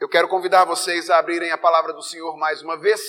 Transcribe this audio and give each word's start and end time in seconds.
Eu 0.00 0.08
quero 0.08 0.28
convidar 0.28 0.64
vocês 0.64 1.10
a 1.10 1.18
abrirem 1.18 1.50
a 1.50 1.58
palavra 1.58 1.92
do 1.92 2.02
Senhor 2.02 2.34
mais 2.38 2.62
uma 2.62 2.74
vez, 2.74 3.02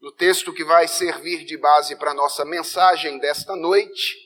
no 0.00 0.10
texto 0.10 0.50
que 0.50 0.64
vai 0.64 0.88
servir 0.88 1.44
de 1.44 1.58
base 1.58 1.94
para 1.94 2.12
a 2.12 2.14
nossa 2.14 2.42
mensagem 2.42 3.18
desta 3.18 3.54
noite. 3.54 4.16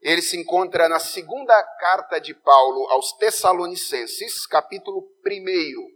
Ele 0.00 0.20
se 0.20 0.36
encontra 0.36 0.88
na 0.88 0.98
segunda 0.98 1.62
carta 1.78 2.20
de 2.20 2.34
Paulo 2.34 2.88
aos 2.90 3.12
Tessalonicenses, 3.12 4.44
capítulo 4.44 5.08
1. 5.24 5.86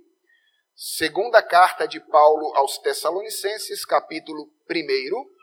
Segunda 0.76 1.42
carta 1.42 1.88
de 1.88 1.98
Paulo 1.98 2.54
aos 2.54 2.78
Tessalonicenses, 2.78 3.84
capítulo 3.84 4.48
1. 4.70 5.36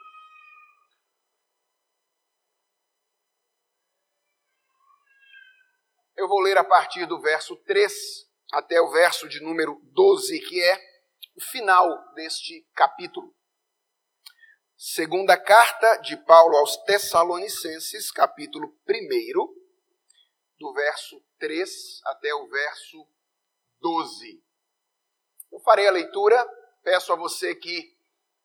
Eu 6.16 6.30
vou 6.30 6.40
ler 6.40 6.58
a 6.58 6.64
partir 6.64 7.06
do 7.06 7.20
verso 7.20 7.58
3 7.58 8.26
até 8.52 8.80
o 8.80 8.92
verso 8.92 9.28
de 9.28 9.42
número 9.42 9.80
12, 9.94 10.40
que 10.42 10.62
é 10.62 10.96
o 11.36 11.42
final 11.42 12.14
deste 12.14 12.66
capítulo. 12.74 13.34
Segunda 14.78 15.38
carta 15.38 15.98
de 15.98 16.18
Paulo 16.18 16.58
aos 16.58 16.78
Tessalonicenses, 16.84 18.12
capítulo 18.12 18.68
1, 18.88 19.56
do 20.60 20.74
verso 20.74 21.22
3 21.40 22.02
até 22.06 22.34
o 22.36 22.48
verso 22.48 23.08
12. 23.80 24.44
Eu 25.52 25.60
farei 25.62 25.88
a 25.88 25.92
leitura, 25.92 26.46
peço 26.84 27.14
a 27.14 27.16
você 27.16 27.56
que 27.56 27.96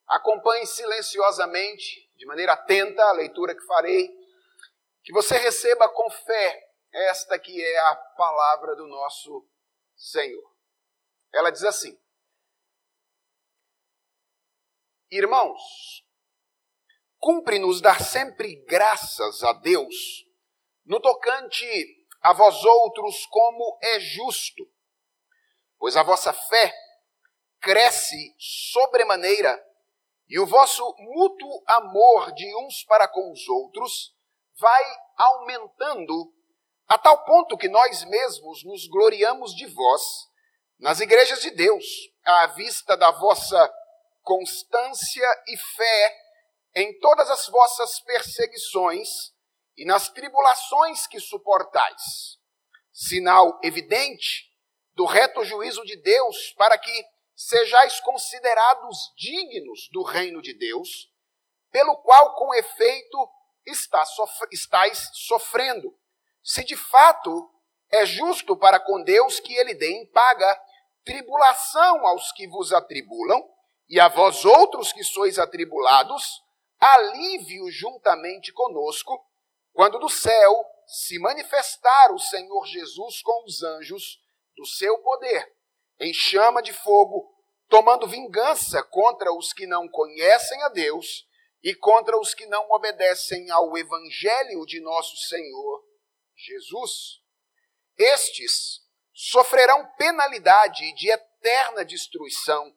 acompanhe 0.07 0.67
silenciosamente, 0.67 2.09
de 2.17 2.27
maneira 2.27 2.53
atenta, 2.53 3.03
a 3.03 3.13
leitura 3.13 3.55
que 3.55 3.67
farei, 3.67 4.09
que 5.03 5.13
você 5.13 5.37
receba 5.39 5.89
com 5.89 6.11
fé 6.11 6.71
esta 6.93 7.39
que 7.39 7.63
é 7.63 7.79
a 7.79 7.97
palavra 8.17 8.75
do 8.75 8.87
nosso 8.87 9.49
Senhor. 10.01 10.51
Ela 11.33 11.51
diz 11.51 11.63
assim: 11.63 12.01
Irmãos, 15.11 15.61
cumpre-nos 17.19 17.83
dar 17.83 18.01
sempre 18.01 18.65
graças 18.65 19.45
a 19.45 19.53
Deus 19.53 20.27
no 20.87 21.01
tocante 21.01 21.67
a 22.23 22.33
vós 22.33 22.65
outros 22.65 23.27
como 23.27 23.79
é 23.83 24.01
justo, 24.01 24.67
pois 25.79 25.97
a 25.97 26.03
vossa 26.03 26.33
fé 26.33 26.75
cresce 27.61 28.35
sobremaneira 28.39 29.63
e 30.29 30.39
o 30.39 30.47
vosso 30.47 30.83
mútuo 30.99 31.63
amor 31.67 32.33
de 32.33 32.47
uns 32.65 32.85
para 32.85 33.07
com 33.07 33.33
os 33.33 33.47
outros 33.49 34.17
vai 34.59 34.85
aumentando 35.17 36.33
a 36.91 36.99
tal 36.99 37.25
ponto 37.25 37.57
que 37.57 37.69
nós 37.69 38.03
mesmos 38.03 38.65
nos 38.65 38.89
gloriamos 38.89 39.55
de 39.55 39.65
vós 39.65 40.03
nas 40.77 40.99
igrejas 40.99 41.41
de 41.41 41.53
Deus, 41.53 41.85
à 42.25 42.49
vista 42.49 42.97
da 42.97 43.13
vossa 43.13 43.73
constância 44.23 45.25
e 45.47 45.57
fé 45.57 46.19
em 46.75 46.99
todas 46.99 47.31
as 47.31 47.47
vossas 47.47 48.01
perseguições 48.01 49.09
e 49.77 49.85
nas 49.85 50.09
tribulações 50.09 51.07
que 51.07 51.21
suportais. 51.21 52.03
Sinal 52.93 53.61
evidente 53.63 54.51
do 54.95 55.05
reto 55.05 55.45
juízo 55.45 55.85
de 55.85 55.95
Deus, 55.95 56.53
para 56.55 56.77
que 56.77 57.05
sejais 57.37 58.01
considerados 58.01 59.15
dignos 59.17 59.89
do 59.93 60.03
reino 60.03 60.43
de 60.43 60.59
Deus, 60.59 61.09
pelo 61.71 61.97
qual, 61.99 62.35
com 62.35 62.53
efeito, 62.53 63.31
estáis 64.51 65.09
sofrendo 65.15 66.00
se 66.51 66.65
de 66.65 66.77
fato 66.77 67.49
é 67.93 68.05
justo 68.05 68.57
para 68.57 68.81
com 68.81 69.01
Deus 69.05 69.39
que 69.39 69.55
ele 69.55 69.73
dê 69.73 69.89
em 69.89 70.07
paga 70.11 70.61
tribulação 71.05 72.05
aos 72.05 72.33
que 72.33 72.49
vos 72.49 72.73
atribulam, 72.73 73.41
e 73.89 74.01
a 74.01 74.09
vós 74.09 74.45
outros 74.45 74.93
que 74.93 75.05
sois 75.05 75.39
atribulados, 75.39 76.43
alívio 76.81 77.71
juntamente 77.71 78.53
conosco, 78.53 79.25
quando 79.73 80.01
do 80.01 80.09
céu 80.09 80.65
se 80.89 81.21
manifestar 81.21 82.13
o 82.13 82.19
Senhor 82.19 82.67
Jesus 82.67 83.23
com 83.23 83.45
os 83.45 83.63
anjos 83.63 84.19
do 84.57 84.67
seu 84.67 84.99
poder, 84.99 85.47
em 86.01 86.13
chama 86.13 86.61
de 86.61 86.73
fogo, 86.73 87.33
tomando 87.69 88.09
vingança 88.09 88.83
contra 88.83 89.33
os 89.33 89.53
que 89.53 89.69
não 89.69 89.89
conhecem 89.89 90.61
a 90.65 90.69
Deus 90.71 91.29
e 91.63 91.77
contra 91.77 92.19
os 92.19 92.35
que 92.35 92.47
não 92.47 92.69
obedecem 92.73 93.53
ao 93.53 93.79
evangelho 93.79 94.67
de 94.67 94.81
nosso 94.81 95.17
Senhor 95.17 95.90
Jesus, 96.43 97.21
estes 97.99 98.81
sofrerão 99.13 99.87
penalidade 99.99 100.95
de 100.95 101.11
eterna 101.11 101.85
destruição, 101.85 102.75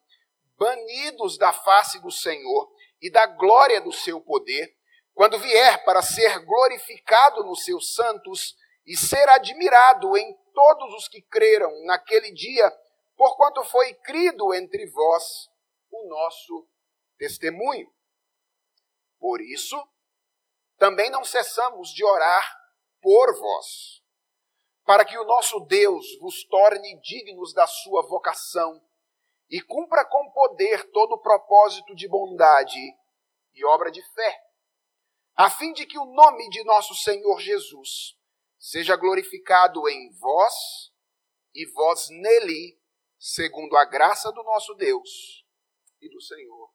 banidos 0.58 1.38
da 1.38 1.52
face 1.52 1.98
do 2.00 2.10
Senhor 2.10 2.70
e 3.00 3.10
da 3.10 3.26
glória 3.26 3.80
do 3.80 3.90
seu 3.90 4.20
poder, 4.20 4.76
quando 5.14 5.38
vier 5.38 5.82
para 5.84 6.02
ser 6.02 6.44
glorificado 6.44 7.42
nos 7.44 7.64
seus 7.64 7.94
santos 7.94 8.54
e 8.86 8.96
ser 8.96 9.26
admirado 9.30 10.14
em 10.16 10.36
todos 10.52 10.94
os 10.94 11.08
que 11.08 11.22
creram 11.22 11.72
naquele 11.86 12.32
dia, 12.32 12.70
porquanto 13.16 13.64
foi 13.64 13.94
crido 13.94 14.52
entre 14.52 14.86
vós 14.90 15.48
o 15.90 16.06
nosso 16.08 16.68
testemunho. 17.16 17.90
Por 19.18 19.40
isso, 19.40 19.82
também 20.76 21.08
não 21.08 21.24
cessamos 21.24 21.88
de 21.90 22.04
orar 22.04 22.63
por 23.04 23.38
vós, 23.38 24.02
para 24.82 25.04
que 25.04 25.18
o 25.18 25.24
nosso 25.24 25.60
Deus 25.60 26.18
vos 26.20 26.42
torne 26.44 26.98
dignos 27.02 27.52
da 27.52 27.66
sua 27.66 28.00
vocação 28.00 28.82
e 29.50 29.60
cumpra 29.60 30.06
com 30.06 30.30
poder 30.30 30.90
todo 30.90 31.12
o 31.12 31.20
propósito 31.20 31.94
de 31.94 32.08
bondade 32.08 32.80
e 33.52 33.64
obra 33.66 33.90
de 33.90 34.02
fé, 34.14 34.40
a 35.36 35.50
fim 35.50 35.74
de 35.74 35.84
que 35.84 35.98
o 35.98 36.06
nome 36.06 36.48
de 36.48 36.64
nosso 36.64 36.94
Senhor 36.94 37.38
Jesus 37.40 38.16
seja 38.58 38.96
glorificado 38.96 39.86
em 39.86 40.10
vós 40.18 40.90
e 41.52 41.66
vós 41.72 42.08
nele, 42.08 42.80
segundo 43.18 43.76
a 43.76 43.84
graça 43.84 44.32
do 44.32 44.42
nosso 44.42 44.72
Deus 44.76 45.44
e 46.00 46.08
do 46.08 46.22
Senhor 46.22 46.72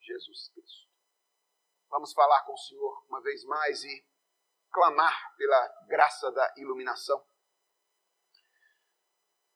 Jesus 0.00 0.48
Cristo. 0.48 0.88
Vamos 1.88 2.12
falar 2.12 2.42
com 2.46 2.52
o 2.52 2.58
Senhor 2.58 3.04
uma 3.08 3.22
vez 3.22 3.44
mais 3.44 3.84
e 3.84 4.11
clamar 4.72 5.36
pela 5.36 5.68
graça 5.88 6.30
da 6.32 6.54
iluminação. 6.56 7.22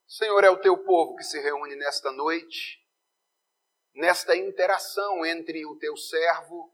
Senhor, 0.06 0.44
é 0.44 0.50
o 0.50 0.60
teu 0.60 0.84
povo 0.84 1.16
que 1.16 1.24
se 1.24 1.40
reúne 1.40 1.74
nesta 1.74 2.12
noite, 2.12 2.80
nesta 3.94 4.36
interação 4.36 5.24
entre 5.26 5.66
o 5.66 5.76
teu 5.76 5.96
servo 5.96 6.72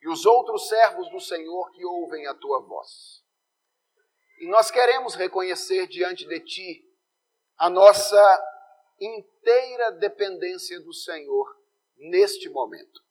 e 0.00 0.08
os 0.08 0.26
outros 0.26 0.68
servos 0.68 1.08
do 1.10 1.20
Senhor 1.20 1.70
que 1.72 1.84
ouvem 1.84 2.26
a 2.26 2.34
tua 2.34 2.60
voz. 2.60 3.22
E 4.40 4.48
nós 4.48 4.70
queremos 4.70 5.14
reconhecer 5.14 5.86
diante 5.86 6.26
de 6.26 6.40
ti 6.40 6.84
a 7.56 7.68
nossa 7.68 8.44
inteira 9.00 9.92
dependência 9.92 10.80
do 10.80 10.92
Senhor 10.92 11.56
neste 11.96 12.48
momento. 12.48 13.02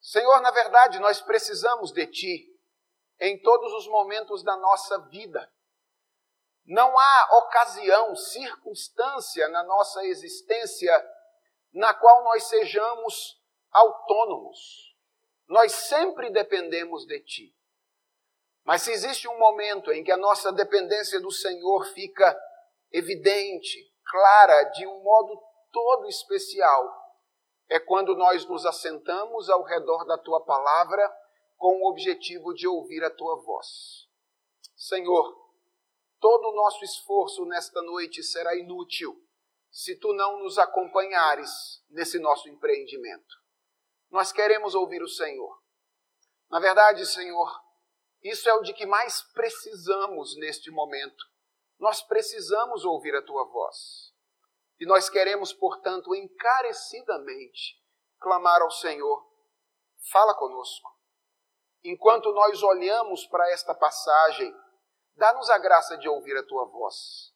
Senhor, 0.00 0.40
na 0.40 0.50
verdade, 0.50 0.98
nós 0.98 1.20
precisamos 1.20 1.92
de 1.92 2.06
ti 2.06 2.51
em 3.22 3.38
todos 3.40 3.72
os 3.74 3.86
momentos 3.86 4.42
da 4.42 4.56
nossa 4.56 4.98
vida. 5.02 5.48
Não 6.66 6.98
há 6.98 7.38
ocasião, 7.38 8.16
circunstância 8.16 9.48
na 9.48 9.62
nossa 9.62 10.04
existência 10.04 10.92
na 11.72 11.94
qual 11.94 12.24
nós 12.24 12.44
sejamos 12.44 13.40
autônomos. 13.70 14.58
Nós 15.46 15.72
sempre 15.72 16.30
dependemos 16.30 17.06
de 17.06 17.20
Ti. 17.20 17.56
Mas 18.64 18.82
se 18.82 18.90
existe 18.90 19.28
um 19.28 19.38
momento 19.38 19.92
em 19.92 20.02
que 20.02 20.10
a 20.10 20.16
nossa 20.16 20.52
dependência 20.52 21.20
do 21.20 21.30
Senhor 21.30 21.84
fica 21.94 22.36
evidente, 22.90 23.92
clara, 24.04 24.64
de 24.64 24.84
um 24.84 25.00
modo 25.00 25.40
todo 25.70 26.08
especial, 26.08 26.92
é 27.68 27.78
quando 27.78 28.16
nós 28.16 28.44
nos 28.46 28.66
assentamos 28.66 29.48
ao 29.48 29.62
redor 29.62 30.04
da 30.06 30.18
Tua 30.18 30.44
palavra 30.44 31.21
com 31.62 31.80
o 31.80 31.88
objetivo 31.88 32.52
de 32.52 32.66
ouvir 32.66 33.04
a 33.04 33.10
tua 33.10 33.36
voz. 33.36 34.08
Senhor, 34.74 35.32
todo 36.18 36.48
o 36.48 36.56
nosso 36.56 36.84
esforço 36.84 37.44
nesta 37.44 37.80
noite 37.82 38.20
será 38.20 38.56
inútil 38.56 39.16
se 39.70 39.94
tu 39.94 40.12
não 40.12 40.40
nos 40.40 40.58
acompanhares 40.58 41.80
nesse 41.88 42.18
nosso 42.18 42.48
empreendimento. 42.48 43.36
Nós 44.10 44.32
queremos 44.32 44.74
ouvir 44.74 45.04
o 45.04 45.08
Senhor. 45.08 45.62
Na 46.50 46.58
verdade, 46.58 47.06
Senhor, 47.06 47.48
isso 48.24 48.48
é 48.48 48.54
o 48.54 48.62
de 48.62 48.74
que 48.74 48.84
mais 48.84 49.22
precisamos 49.32 50.36
neste 50.38 50.68
momento. 50.68 51.24
Nós 51.78 52.02
precisamos 52.02 52.84
ouvir 52.84 53.14
a 53.14 53.22
tua 53.22 53.44
voz. 53.44 54.12
E 54.80 54.84
nós 54.84 55.08
queremos, 55.08 55.52
portanto, 55.52 56.12
encarecidamente 56.12 57.80
clamar 58.18 58.60
ao 58.62 58.70
Senhor: 58.72 59.24
fala 60.10 60.34
conosco 60.34 61.01
enquanto 61.84 62.32
nós 62.32 62.62
olhamos 62.62 63.26
para 63.26 63.50
esta 63.50 63.74
passagem, 63.74 64.54
dá-nos 65.16 65.50
a 65.50 65.58
graça 65.58 65.96
de 65.98 66.08
ouvir 66.08 66.36
a 66.36 66.42
tua 66.42 66.64
voz. 66.66 67.32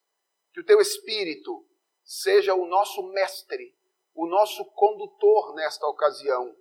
Que 0.53 0.61
o 0.61 0.65
teu 0.65 0.81
Espírito 0.81 1.67
seja 2.05 2.55
o 2.55 2.67
nosso 2.67 3.03
mestre, 3.13 3.77
o 4.15 4.27
nosso 4.27 4.65
condutor 4.73 5.55
nesta 5.55 5.87
ocasião, 5.87 6.57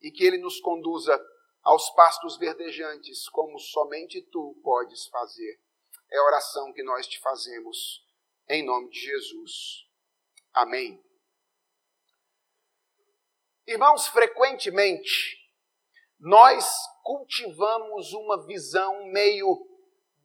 e 0.00 0.10
que 0.10 0.24
ele 0.24 0.38
nos 0.38 0.60
conduza 0.60 1.18
aos 1.62 1.90
pastos 1.90 2.36
verdejantes, 2.36 3.28
como 3.28 3.58
somente 3.58 4.22
tu 4.22 4.58
podes 4.62 5.06
fazer. 5.08 5.60
É 6.10 6.18
a 6.18 6.24
oração 6.24 6.72
que 6.72 6.82
nós 6.82 7.06
te 7.06 7.18
fazemos, 7.20 8.04
em 8.48 8.64
nome 8.64 8.88
de 8.90 9.00
Jesus. 9.00 9.86
Amém. 10.52 11.04
Irmãos, 13.66 14.06
frequentemente 14.06 15.45
nós 16.18 16.66
cultivamos 17.02 18.12
uma 18.12 18.44
visão 18.46 19.06
meio 19.06 19.66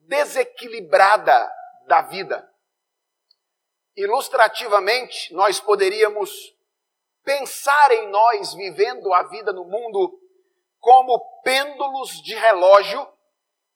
desequilibrada 0.08 1.52
da 1.88 2.02
vida. 2.02 2.50
Ilustrativamente, 3.96 5.34
nós 5.34 5.60
poderíamos 5.60 6.56
pensar 7.24 7.92
em 7.92 8.10
nós 8.10 8.54
vivendo 8.54 9.14
a 9.14 9.24
vida 9.24 9.52
no 9.54 9.66
mundo 9.66 10.20
como 10.80 11.20
pêndulos 11.44 12.22
de 12.24 12.34
relógio 12.34 13.08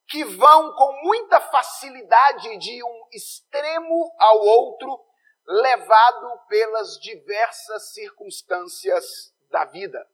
que 0.08 0.24
vão 0.24 0.74
com 0.74 1.02
muita 1.04 1.40
facilidade 1.40 2.58
de 2.58 2.84
um 2.84 3.08
extremo 3.12 4.14
ao 4.18 4.40
outro, 4.40 5.04
levado 5.48 6.40
pelas 6.48 7.00
diversas 7.00 7.94
circunstâncias 7.94 9.34
da 9.50 9.66
vida. 9.66 10.08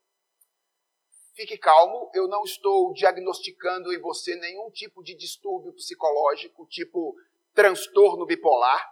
Fique 1.34 1.58
calmo, 1.58 2.12
eu 2.14 2.28
não 2.28 2.44
estou 2.44 2.92
diagnosticando 2.94 3.94
em 3.94 4.00
você 4.00 4.36
nenhum 4.36 4.70
tipo 4.70 5.02
de 5.02 5.16
distúrbio 5.16 5.74
psicológico, 5.74 6.66
tipo 6.68 7.16
transtorno 7.54 8.26
bipolar. 8.26 8.90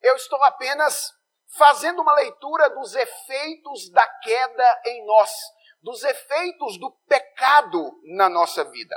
Eu 0.00 0.14
estou 0.14 0.42
apenas 0.44 1.12
fazendo 1.56 2.02
uma 2.02 2.14
leitura 2.14 2.70
dos 2.70 2.94
efeitos 2.94 3.90
da 3.90 4.06
queda 4.06 4.82
em 4.86 5.04
nós, 5.04 5.30
dos 5.82 6.04
efeitos 6.04 6.78
do 6.78 6.90
pecado 7.08 8.00
na 8.04 8.28
nossa 8.28 8.64
vida. 8.64 8.96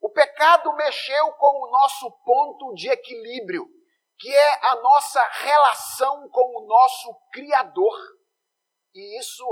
O 0.00 0.10
pecado 0.10 0.72
mexeu 0.74 1.32
com 1.32 1.62
o 1.62 1.70
nosso 1.70 2.10
ponto 2.24 2.74
de 2.74 2.90
equilíbrio, 2.90 3.66
que 4.18 4.32
é 4.32 4.66
a 4.66 4.76
nossa 4.76 5.22
relação 5.40 6.28
com 6.28 6.58
o 6.58 6.66
nosso 6.66 7.14
Criador. 7.32 7.96
E 8.94 9.18
isso 9.18 9.44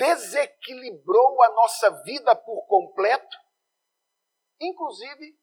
desequilibrou 0.00 1.42
a 1.42 1.50
nossa 1.50 1.90
vida 2.04 2.34
por 2.34 2.66
completo, 2.66 3.36
inclusive 4.58 5.38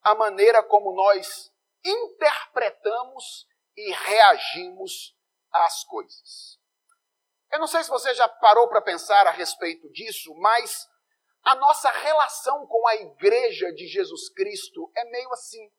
a 0.00 0.14
maneira 0.14 0.62
como 0.62 0.94
nós 0.94 1.52
interpretamos 1.84 3.46
e 3.76 3.92
reagimos 3.92 5.14
às 5.52 5.84
coisas. 5.84 6.58
Eu 7.52 7.58
não 7.58 7.66
sei 7.66 7.84
se 7.84 7.90
você 7.90 8.14
já 8.14 8.26
parou 8.26 8.66
para 8.68 8.80
pensar 8.80 9.26
a 9.26 9.30
respeito 9.30 9.90
disso, 9.90 10.34
mas 10.36 10.88
a 11.42 11.54
nossa 11.54 11.90
relação 11.90 12.66
com 12.66 12.88
a 12.88 12.94
igreja 12.94 13.70
de 13.74 13.86
Jesus 13.86 14.30
Cristo 14.30 14.90
é 14.96 15.04
meio 15.04 15.30
assim 15.32 15.70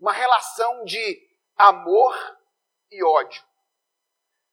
uma 0.00 0.12
relação 0.12 0.82
de 0.82 1.30
amor 1.56 2.12
e 2.90 3.04
ódio. 3.04 3.44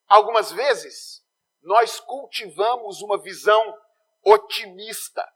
Algumas 0.08 0.52
vezes, 0.52 1.24
nós 1.62 2.00
cultivamos 2.00 3.02
uma 3.02 3.22
visão 3.22 3.78
otimista 4.24 5.28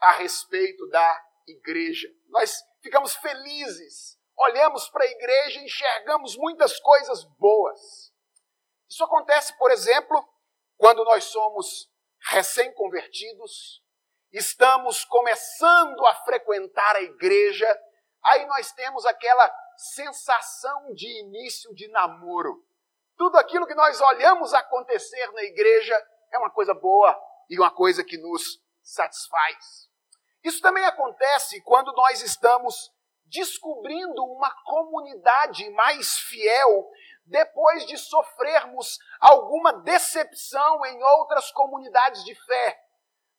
a 0.00 0.12
respeito 0.12 0.88
da 0.88 1.24
igreja. 1.46 2.08
Nós 2.28 2.62
ficamos 2.82 3.14
felizes, 3.16 4.18
olhamos 4.36 4.88
para 4.88 5.04
a 5.04 5.10
igreja 5.10 5.60
e 5.60 5.64
enxergamos 5.64 6.36
muitas 6.36 6.78
coisas 6.80 7.24
boas. 7.38 8.12
Isso 8.88 9.04
acontece, 9.04 9.56
por 9.58 9.70
exemplo, 9.70 10.26
quando 10.76 11.04
nós 11.04 11.24
somos 11.24 11.90
recém-convertidos, 12.30 13.82
estamos 14.32 15.04
começando 15.04 16.06
a 16.06 16.14
frequentar 16.24 16.96
a 16.96 17.02
igreja, 17.02 17.66
aí 18.22 18.46
nós 18.46 18.72
temos 18.72 19.04
aquela 19.04 19.52
sensação 19.76 20.92
de 20.94 21.06
início 21.20 21.74
de 21.74 21.88
namoro. 21.88 22.64
Tudo 23.18 23.36
aquilo 23.36 23.66
que 23.66 23.74
nós 23.74 24.00
olhamos 24.00 24.54
acontecer 24.54 25.32
na 25.32 25.42
igreja 25.42 26.00
é 26.32 26.38
uma 26.38 26.50
coisa 26.50 26.72
boa 26.72 27.20
e 27.50 27.58
uma 27.58 27.68
coisa 27.68 28.04
que 28.04 28.16
nos 28.16 28.62
satisfaz. 28.80 29.88
Isso 30.44 30.62
também 30.62 30.84
acontece 30.84 31.60
quando 31.62 31.92
nós 31.94 32.22
estamos 32.22 32.92
descobrindo 33.26 34.24
uma 34.24 34.50
comunidade 34.64 35.68
mais 35.70 36.16
fiel 36.20 36.88
depois 37.26 37.84
de 37.86 37.98
sofrermos 37.98 38.98
alguma 39.20 39.72
decepção 39.72 40.86
em 40.86 41.02
outras 41.02 41.50
comunidades 41.50 42.24
de 42.24 42.36
fé. 42.46 42.80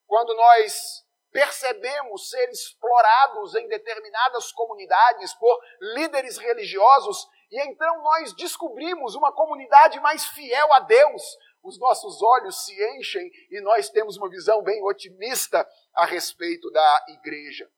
Quando 0.06 0.36
nós 0.36 1.06
percebemos 1.32 2.30
ser 2.30 2.50
explorados 2.50 3.56
em 3.56 3.68
determinadas 3.70 4.52
comunidades 4.52 5.34
por 5.36 5.58
líderes 5.80 6.38
religiosos 6.38 7.30
e 7.52 7.60
então 7.68 8.02
nós 8.04 8.34
descobrimos 8.34 9.16
uma 9.16 9.32
comunidade 9.32 10.00
mais 10.00 10.26
fiel 10.26 10.74
a 10.74 10.82
Deus. 10.82 11.24
Os 11.64 11.80
nossos 11.80 12.22
olhos 12.22 12.66
se 12.66 12.98
enchem 12.98 13.30
e 13.50 13.60
nós 13.62 13.90
temos 13.90 14.18
uma 14.18 14.30
visão 14.30 14.62
bem 14.62 14.82
otimista 14.84 15.68
a 15.94 16.06
respeito 16.06 16.72
da 16.72 17.06
igreja. 17.10 17.70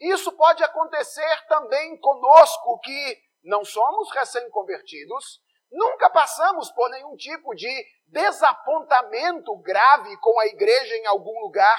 Isso 0.00 0.32
pode 0.32 0.62
acontecer 0.62 1.46
também 1.46 1.96
conosco 1.98 2.78
que 2.80 3.18
não 3.44 3.64
somos 3.64 4.10
recém-convertidos, 4.10 5.40
nunca 5.70 6.10
passamos 6.10 6.70
por 6.72 6.90
nenhum 6.90 7.16
tipo 7.16 7.54
de 7.54 7.86
desapontamento 8.06 9.56
grave 9.58 10.16
com 10.18 10.38
a 10.40 10.46
igreja 10.46 10.94
em 10.96 11.06
algum 11.06 11.40
lugar, 11.40 11.78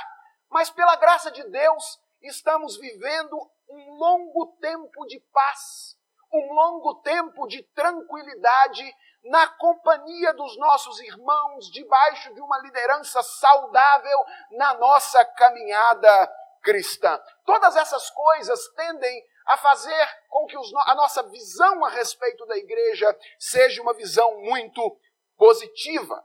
mas 0.50 0.70
pela 0.70 0.96
graça 0.96 1.32
de 1.32 1.44
Deus 1.50 2.00
estamos 2.22 2.78
vivendo 2.78 3.38
um 3.70 3.94
longo 3.96 4.56
tempo 4.60 5.06
de 5.08 5.20
paz, 5.32 5.95
um 6.36 6.54
longo 6.54 6.96
tempo 6.96 7.48
de 7.48 7.64
tranquilidade 7.74 8.84
na 9.24 9.48
companhia 9.48 10.34
dos 10.34 10.58
nossos 10.58 11.00
irmãos, 11.00 11.72
debaixo 11.72 12.34
de 12.34 12.42
uma 12.42 12.60
liderança 12.60 13.24
saudável 13.24 14.26
na 14.52 14.74
nossa 14.76 15.24
caminhada 15.26 16.32
cristã. 16.62 17.20
Todas 17.44 17.76
essas 17.76 18.10
coisas 18.10 18.68
tendem 18.70 19.26
a 19.46 19.58
fazer 19.58 20.26
com 20.30 20.46
que 20.46 20.58
os, 20.58 20.72
a 20.88 20.96
nossa 20.96 21.24
visão 21.24 21.86
a 21.86 21.90
respeito 21.90 22.46
da 22.46 22.58
igreja 22.58 23.18
seja 23.40 23.82
uma 23.82 23.94
visão 23.94 24.40
muito 24.42 25.00
positiva. 25.38 26.24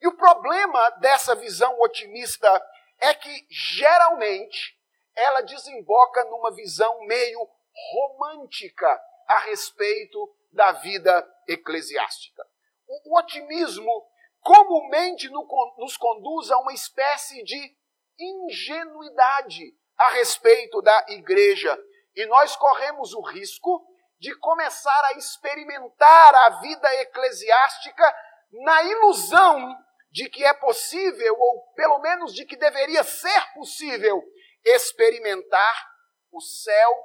E 0.00 0.08
o 0.08 0.16
problema 0.16 0.90
dessa 0.92 1.34
visão 1.34 1.78
otimista 1.80 2.50
é 2.98 3.14
que, 3.14 3.46
geralmente, 3.50 4.78
ela 5.14 5.42
desemboca 5.42 6.24
numa 6.24 6.50
visão 6.52 7.00
meio 7.06 7.48
romântica 7.92 9.00
a 9.30 9.38
respeito 9.38 10.18
da 10.52 10.72
vida 10.72 11.24
eclesiástica. 11.46 12.44
O, 12.88 13.16
otimismo 13.16 14.10
comumente 14.40 15.30
nos 15.78 15.96
conduz 15.96 16.50
a 16.50 16.58
uma 16.58 16.72
espécie 16.72 17.44
de 17.44 17.76
ingenuidade 18.18 19.72
a 19.96 20.08
respeito 20.10 20.82
da 20.82 21.06
igreja. 21.10 21.78
E 22.16 22.26
nós 22.26 22.56
corremos 22.56 23.14
o 23.14 23.20
risco 23.20 23.86
de 24.18 24.34
começar 24.38 25.04
a 25.04 25.12
experimentar 25.12 26.34
a 26.34 26.60
vida 26.60 26.94
eclesiástica 26.96 28.16
na 28.64 28.82
ilusão 28.82 29.76
de 30.10 30.28
que 30.28 30.44
é 30.44 30.52
possível, 30.54 31.36
ou 31.38 31.72
pelo 31.74 32.00
menos 32.00 32.34
de 32.34 32.44
que 32.44 32.56
deveria 32.56 33.04
ser 33.04 33.52
possível, 33.54 34.20
experimentar 34.64 35.88
o 36.32 36.40
céu 36.40 37.04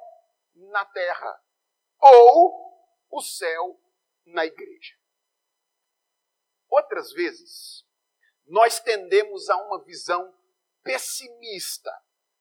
na 0.55 0.83
terra 0.85 1.44
ou 1.99 2.65
o 3.09 3.21
céu 3.21 3.79
na 4.25 4.45
igreja. 4.45 4.95
Outras 6.69 7.11
vezes, 7.13 7.85
nós 8.45 8.79
tendemos 8.79 9.49
a 9.49 9.57
uma 9.57 9.83
visão 9.83 10.33
pessimista 10.83 11.91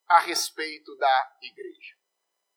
a 0.07 0.19
respeito 0.21 0.95
da 0.97 1.37
igreja. 1.41 1.97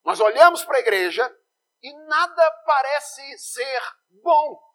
Nós 0.03 0.19
olhamos 0.19 0.63
para 0.63 0.77
a 0.77 0.81
igreja 0.81 1.37
e 1.81 1.93
nada 2.07 2.51
parece 2.65 3.37
ser 3.37 3.81
bom. 4.09 4.67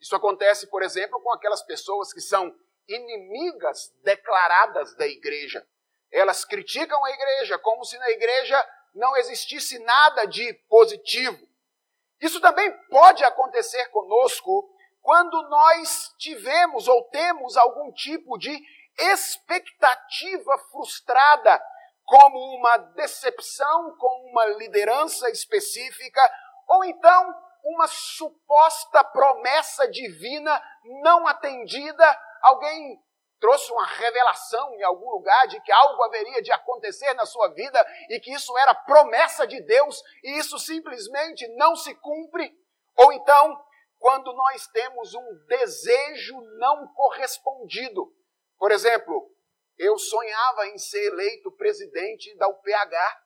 Isso 0.00 0.16
acontece, 0.16 0.66
por 0.68 0.82
exemplo, 0.82 1.20
com 1.20 1.32
aquelas 1.32 1.62
pessoas 1.62 2.12
que 2.12 2.20
são 2.20 2.54
inimigas 2.88 3.94
declaradas 4.02 4.94
da 4.96 5.06
igreja. 5.06 5.66
Elas 6.10 6.44
criticam 6.44 7.04
a 7.04 7.10
igreja 7.10 7.58
como 7.58 7.84
se 7.84 7.96
na 7.98 8.10
igreja 8.10 8.68
não 8.94 9.16
existisse 9.16 9.78
nada 9.80 10.26
de 10.26 10.52
positivo. 10.68 11.38
Isso 12.20 12.40
também 12.40 12.70
pode 12.88 13.24
acontecer 13.24 13.86
conosco 13.86 14.68
quando 15.00 15.42
nós 15.48 16.14
tivemos 16.18 16.86
ou 16.86 17.02
temos 17.04 17.56
algum 17.56 17.92
tipo 17.92 18.38
de 18.38 18.56
expectativa 18.98 20.58
frustrada, 20.70 21.60
como 22.04 22.38
uma 22.56 22.76
decepção 22.76 23.96
com 23.96 24.30
uma 24.30 24.46
liderança 24.46 25.30
específica, 25.30 26.20
ou 26.68 26.84
então 26.84 27.34
uma 27.64 27.86
suposta 27.86 29.02
promessa 29.04 29.88
divina 29.88 30.62
não 31.02 31.26
atendida. 31.26 32.20
Alguém 32.42 33.02
trouxe 33.42 33.72
uma 33.72 33.84
revelação 33.84 34.72
em 34.76 34.84
algum 34.84 35.10
lugar 35.10 35.48
de 35.48 35.60
que 35.62 35.72
algo 35.72 36.00
haveria 36.04 36.40
de 36.40 36.52
acontecer 36.52 37.12
na 37.14 37.26
sua 37.26 37.48
vida 37.48 37.84
e 38.08 38.20
que 38.20 38.32
isso 38.32 38.56
era 38.56 38.72
promessa 38.72 39.44
de 39.44 39.60
Deus 39.60 40.00
e 40.22 40.38
isso 40.38 40.60
simplesmente 40.60 41.48
não 41.56 41.74
se 41.74 41.92
cumpre. 41.96 42.56
Ou 42.94 43.12
então, 43.12 43.60
quando 43.98 44.32
nós 44.32 44.68
temos 44.68 45.12
um 45.12 45.44
desejo 45.48 46.40
não 46.58 46.86
correspondido. 46.94 48.14
Por 48.56 48.70
exemplo, 48.70 49.28
eu 49.76 49.98
sonhava 49.98 50.68
em 50.68 50.78
ser 50.78 51.04
eleito 51.08 51.50
presidente 51.50 52.32
da 52.36 52.46
UPH. 52.46 53.22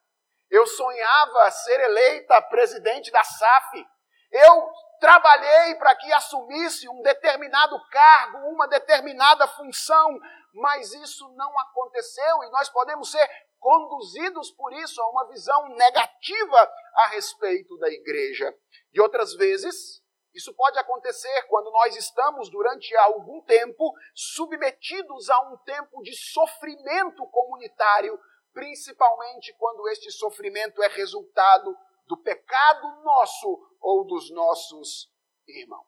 Eu 0.49 0.67
sonhava 0.67 1.51
ser 1.51 1.79
eleita 1.79 2.41
presidente 2.41 3.11
da 3.11 3.23
SAF. 3.23 3.87
Eu 4.31 4.71
trabalhei 5.01 5.75
para 5.77 5.95
que 5.95 6.13
assumisse 6.13 6.89
um 6.89 7.03
determinado 7.03 7.79
cargo, 7.91 8.39
uma 8.49 8.67
determinada 8.67 9.47
função, 9.49 10.19
mas 10.53 10.93
isso 10.95 11.29
não 11.35 11.59
aconteceu 11.61 12.45
e 12.45 12.51
nós 12.51 12.69
podemos 12.69 13.11
ser 13.11 13.29
conduzidos 13.59 14.51
por 14.53 14.73
isso 14.73 15.01
a 15.03 15.11
uma 15.11 15.29
visão 15.29 15.69
negativa 15.69 16.73
a 16.95 17.07
respeito 17.09 17.77
da 17.79 17.89
igreja. 17.89 18.55
E 18.93 19.01
outras 19.01 19.35
vezes, 19.35 20.03
isso 20.35 20.55
pode 20.55 20.79
acontecer 20.79 21.43
quando 21.49 21.71
nós 21.71 21.97
estamos, 21.97 22.51
durante 22.51 22.95
algum 22.97 23.41
tempo, 23.43 23.93
submetidos 24.15 25.31
a 25.31 25.41
um 25.49 25.57
tempo 25.59 26.03
de 26.03 26.15
sofrimento 26.15 27.27
comunitário, 27.29 28.19
principalmente 28.53 29.55
quando 29.59 29.89
este 29.89 30.11
sofrimento 30.11 30.83
é 30.83 30.89
resultado 30.89 31.77
do 32.07 32.17
pecado 32.17 33.03
nosso 33.03 33.77
ou 33.81 34.07
dos 34.07 34.31
nossos 34.31 35.11
irmãos. 35.47 35.87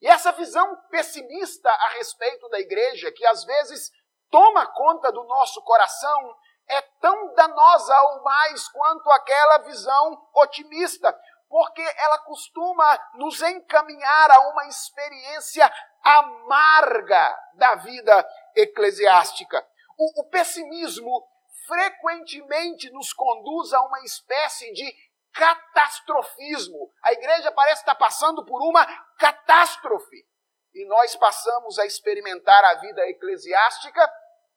E 0.00 0.06
essa 0.06 0.32
visão 0.32 0.76
pessimista 0.90 1.70
a 1.70 1.88
respeito 1.98 2.48
da 2.48 2.58
igreja, 2.58 3.12
que 3.12 3.26
às 3.26 3.44
vezes 3.44 3.90
toma 4.30 4.66
conta 4.66 5.12
do 5.12 5.24
nosso 5.24 5.62
coração, 5.62 6.36
é 6.68 6.80
tão 7.00 7.34
danosa 7.34 7.94
ou 8.12 8.22
mais 8.22 8.68
quanto 8.68 9.10
aquela 9.10 9.58
visão 9.58 10.28
otimista, 10.34 11.12
porque 11.48 11.82
ela 11.82 12.18
costuma 12.18 13.10
nos 13.14 13.42
encaminhar 13.42 14.30
a 14.30 14.48
uma 14.50 14.66
experiência 14.68 15.70
amarga 16.02 17.38
da 17.54 17.74
vida 17.74 18.26
eclesiástica. 18.54 19.66
O, 19.98 20.22
o, 20.22 20.30
pessimismo 20.30 21.28
frequentemente 21.66 22.88
nos 22.90 23.12
conduz 23.12 23.72
a 23.72 23.82
uma 23.82 24.00
espécie 24.02 24.72
de 24.72 25.09
catastrofismo. 25.32 26.92
A 27.02 27.12
igreja 27.12 27.52
parece 27.52 27.82
estar 27.82 27.94
passando 27.94 28.44
por 28.44 28.62
uma 28.62 28.86
catástrofe. 29.16 30.26
E 30.72 30.86
nós 30.86 31.16
passamos 31.16 31.78
a 31.78 31.86
experimentar 31.86 32.64
a 32.64 32.74
vida 32.74 33.08
eclesiástica 33.08 34.08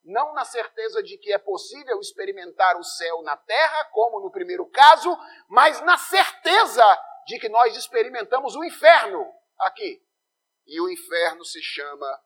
não 0.03 0.33
na 0.33 0.43
certeza 0.43 1.01
de 1.01 1.17
que 1.17 1.31
é 1.31 1.37
possível 1.37 1.99
experimentar 1.99 2.77
o 2.77 2.83
céu 2.83 3.21
na 3.21 3.37
terra, 3.37 3.85
como 3.85 4.19
no 4.19 4.31
primeiro 4.31 4.65
caso, 4.69 5.09
mas 5.47 5.79
na 5.81 5.97
certeza 5.97 6.83
de 7.25 7.39
que 7.39 7.47
nós 7.47 7.75
experimentamos 7.75 8.55
o 8.55 8.63
inferno 8.63 9.33
aqui. 9.59 10.05
E 10.65 10.79
o 10.81 10.89
inferno 10.89 11.45
se 11.45 11.61
chama 11.61 12.21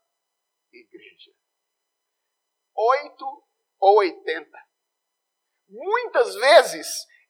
igreja. 0.72 1.32
Oito 2.76 3.44
ou 3.80 3.98
oitenta. 3.98 4.60
Muitas 5.68 6.34
vezes 6.36 6.88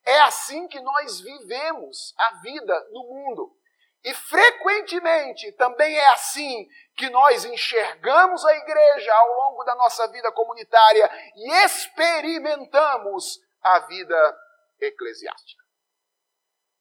é 0.08 0.20
assim 0.22 0.66
que 0.68 0.80
nós 0.80 1.20
vivemos 1.20 2.14
a 2.16 2.40
vida 2.40 2.88
no 2.92 3.04
mundo. 3.04 3.54
E 4.02 4.14
frequentemente 4.14 5.52
também 5.52 5.94
é 5.94 6.08
assim 6.08 6.66
que 6.96 7.10
nós 7.10 7.44
enxergamos 7.44 8.42
a 8.42 8.56
igreja 8.56 9.12
ao 9.12 9.28
longo 9.34 9.64
da 9.64 9.74
nossa 9.74 10.08
vida 10.08 10.32
comunitária 10.32 11.10
e 11.36 11.52
experimentamos 11.64 13.38
a 13.60 13.80
vida 13.80 14.38
eclesiástica. 14.80 15.62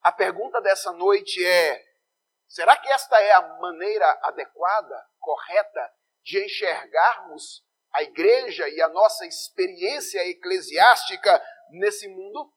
A 0.01 0.11
pergunta 0.13 0.61
dessa 0.61 0.93
noite 0.93 1.45
é: 1.45 1.83
será 2.47 2.77
que 2.77 2.87
esta 2.87 3.19
é 3.19 3.33
a 3.33 3.41
maneira 3.57 4.19
adequada, 4.23 5.05
correta, 5.19 5.91
de 6.23 6.45
enxergarmos 6.45 7.61
a 7.91 8.03
igreja 8.03 8.69
e 8.69 8.81
a 8.81 8.87
nossa 8.87 9.25
experiência 9.25 10.25
eclesiástica 10.29 11.43
nesse 11.71 12.07
mundo? 12.07 12.53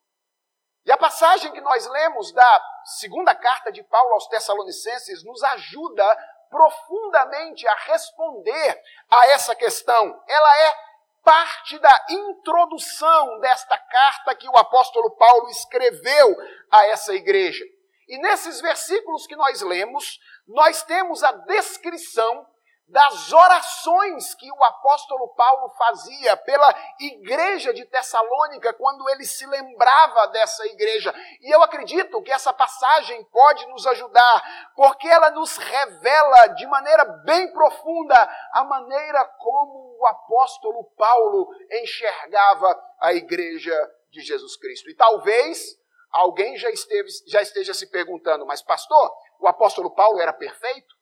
E 0.84 0.92
a 0.92 0.96
passagem 0.96 1.52
que 1.52 1.60
nós 1.60 1.86
lemos 1.86 2.32
da 2.32 2.62
segunda 2.84 3.34
carta 3.34 3.70
de 3.70 3.82
Paulo 3.82 4.14
aos 4.14 4.26
Tessalonicenses 4.28 5.22
nos 5.24 5.42
ajuda 5.42 6.04
profundamente 6.48 7.66
a 7.66 7.74
responder 7.74 8.82
a 9.10 9.26
essa 9.28 9.54
questão. 9.54 10.22
Ela 10.26 10.58
é 10.58 10.74
parte 11.22 11.78
da 11.78 12.06
introdução 12.08 13.38
desta 13.40 13.76
carta 13.76 14.34
que 14.34 14.48
o 14.48 14.56
apóstolo 14.56 15.10
Paulo 15.12 15.48
escreveu 15.50 16.36
a 16.70 16.86
essa 16.86 17.14
igreja. 17.14 17.64
E 18.08 18.18
nesses 18.18 18.60
versículos 18.60 19.26
que 19.26 19.36
nós 19.36 19.60
lemos, 19.62 20.18
nós 20.48 20.82
temos 20.82 21.22
a 21.22 21.30
descrição 21.30 22.46
das 22.90 23.32
orações 23.32 24.34
que 24.34 24.50
o 24.50 24.64
apóstolo 24.64 25.28
Paulo 25.34 25.70
fazia 25.70 26.36
pela 26.36 26.74
igreja 26.98 27.72
de 27.72 27.84
Tessalônica 27.84 28.72
quando 28.74 29.08
ele 29.10 29.24
se 29.24 29.46
lembrava 29.46 30.26
dessa 30.28 30.66
igreja. 30.66 31.14
E 31.40 31.54
eu 31.54 31.62
acredito 31.62 32.20
que 32.22 32.32
essa 32.32 32.52
passagem 32.52 33.24
pode 33.26 33.64
nos 33.68 33.86
ajudar, 33.86 34.72
porque 34.74 35.08
ela 35.08 35.30
nos 35.30 35.56
revela 35.56 36.48
de 36.48 36.66
maneira 36.66 37.04
bem 37.24 37.52
profunda 37.52 38.16
a 38.52 38.64
maneira 38.64 39.24
como 39.38 39.96
o 39.98 40.06
apóstolo 40.06 40.84
Paulo 40.96 41.48
enxergava 41.70 42.76
a 43.00 43.14
igreja 43.14 43.74
de 44.10 44.20
Jesus 44.20 44.56
Cristo. 44.56 44.90
E 44.90 44.96
talvez 44.96 45.78
alguém 46.10 46.56
já, 46.56 46.70
esteve, 46.70 47.08
já 47.28 47.40
esteja 47.40 47.72
se 47.72 47.86
perguntando, 47.86 48.44
mas 48.44 48.60
pastor, 48.62 49.12
o 49.38 49.46
apóstolo 49.46 49.94
Paulo 49.94 50.20
era 50.20 50.32
perfeito? 50.32 50.99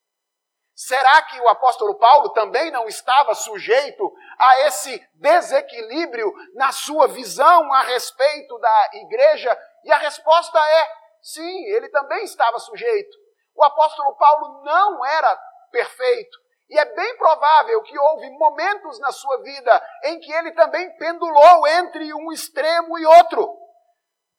Será 0.78 1.20
que 1.22 1.40
o 1.40 1.48
apóstolo 1.48 1.96
Paulo 1.96 2.28
também 2.28 2.70
não 2.70 2.86
estava 2.86 3.34
sujeito 3.34 4.14
a 4.38 4.60
esse 4.60 5.04
desequilíbrio 5.14 6.32
na 6.54 6.70
sua 6.70 7.08
visão 7.08 7.72
a 7.72 7.82
respeito 7.82 8.56
da 8.60 8.90
igreja? 8.92 9.60
E 9.82 9.90
a 9.90 9.98
resposta 9.98 10.56
é: 10.56 10.88
sim, 11.20 11.64
ele 11.64 11.88
também 11.88 12.22
estava 12.22 12.60
sujeito. 12.60 13.16
O 13.56 13.64
apóstolo 13.64 14.14
Paulo 14.14 14.62
não 14.62 15.04
era 15.04 15.36
perfeito. 15.72 16.38
E 16.70 16.78
é 16.78 16.84
bem 16.94 17.16
provável 17.16 17.82
que 17.82 17.98
houve 17.98 18.30
momentos 18.38 19.00
na 19.00 19.10
sua 19.10 19.42
vida 19.42 19.84
em 20.04 20.20
que 20.20 20.32
ele 20.32 20.52
também 20.52 20.96
pendulou 20.96 21.66
entre 21.66 22.14
um 22.14 22.30
extremo 22.30 22.96
e 23.00 23.04
outro. 23.04 23.52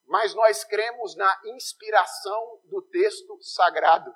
Mas 0.07 0.33
nós 0.33 0.63
cremos 0.63 1.17
na 1.17 1.37
inspiração 1.47 2.61
do 2.63 2.81
texto 2.83 3.37
sagrado. 3.41 4.09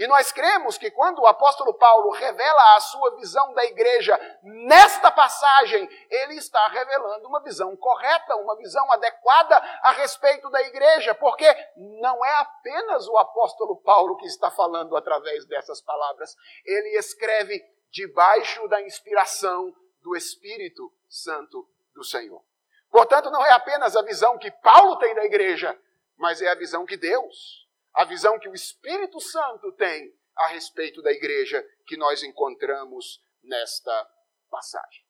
E 0.00 0.06
nós 0.06 0.32
cremos 0.32 0.78
que 0.78 0.90
quando 0.90 1.18
o 1.18 1.26
apóstolo 1.26 1.74
Paulo 1.74 2.08
revela 2.12 2.74
a 2.74 2.80
sua 2.80 3.16
visão 3.16 3.52
da 3.52 3.66
igreja 3.66 4.18
nesta 4.42 5.10
passagem, 5.10 5.86
ele 6.08 6.36
está 6.36 6.68
revelando 6.68 7.28
uma 7.28 7.42
visão 7.42 7.76
correta, 7.76 8.34
uma 8.36 8.56
visão 8.56 8.90
adequada 8.92 9.56
a 9.82 9.90
respeito 9.90 10.48
da 10.48 10.62
igreja, 10.62 11.14
porque 11.14 11.44
não 11.76 12.24
é 12.24 12.34
apenas 12.36 13.06
o 13.08 13.18
apóstolo 13.18 13.76
Paulo 13.82 14.16
que 14.16 14.24
está 14.24 14.50
falando 14.50 14.96
através 14.96 15.44
dessas 15.44 15.82
palavras. 15.82 16.34
Ele 16.64 16.96
escreve 16.96 17.62
debaixo 17.90 18.66
da 18.68 18.80
inspiração 18.80 19.70
do 20.00 20.16
Espírito 20.16 20.90
Santo 21.10 21.68
do 21.94 22.02
Senhor. 22.02 22.42
Portanto, 22.90 23.30
não 23.30 23.44
é 23.44 23.52
apenas 23.52 23.94
a 23.94 24.00
visão 24.00 24.38
que 24.38 24.50
Paulo 24.50 24.96
tem 24.96 25.14
da 25.14 25.26
igreja, 25.26 25.78
mas 26.16 26.40
é 26.40 26.48
a 26.48 26.54
visão 26.54 26.86
que 26.86 26.96
Deus 26.96 27.68
a 27.94 28.04
visão 28.04 28.38
que 28.38 28.48
o 28.48 28.54
Espírito 28.54 29.20
Santo 29.20 29.72
tem 29.72 30.12
a 30.36 30.48
respeito 30.48 31.02
da 31.02 31.10
igreja 31.10 31.64
que 31.86 31.96
nós 31.96 32.22
encontramos 32.22 33.22
nesta 33.42 34.10
passagem. 34.50 35.04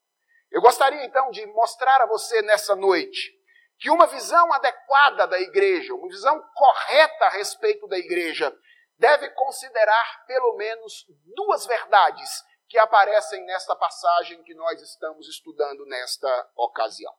Eu 0.51 0.61
gostaria 0.61 1.05
então 1.05 1.31
de 1.31 1.47
mostrar 1.47 2.03
a 2.03 2.07
você 2.07 2.43
nessa 2.43 2.75
noite 2.75 3.39
que 3.79 3.91
uma 3.91 4.07
visão 4.07 4.53
adequada 4.53 5.27
da 5.27 5.41
igreja, 5.41 5.95
uma 5.95 6.09
visão 6.09 6.41
correta 6.55 7.27
a 7.27 7.31
respeito 7.31 7.87
da 7.87 7.97
igreja, 7.97 8.55
deve 8.99 9.31
considerar 9.31 10.25
pelo 10.27 10.57
menos 10.57 11.07
duas 11.35 11.65
verdades 11.65 12.45
que 12.69 12.79
aparecem 12.79 13.45
nesta 13.47 13.75
passagem 13.75 14.43
que 14.43 14.55
nós 14.55 14.81
estamos 14.83 15.29
estudando 15.29 15.87
nesta 15.87 16.51
ocasião. 16.55 17.13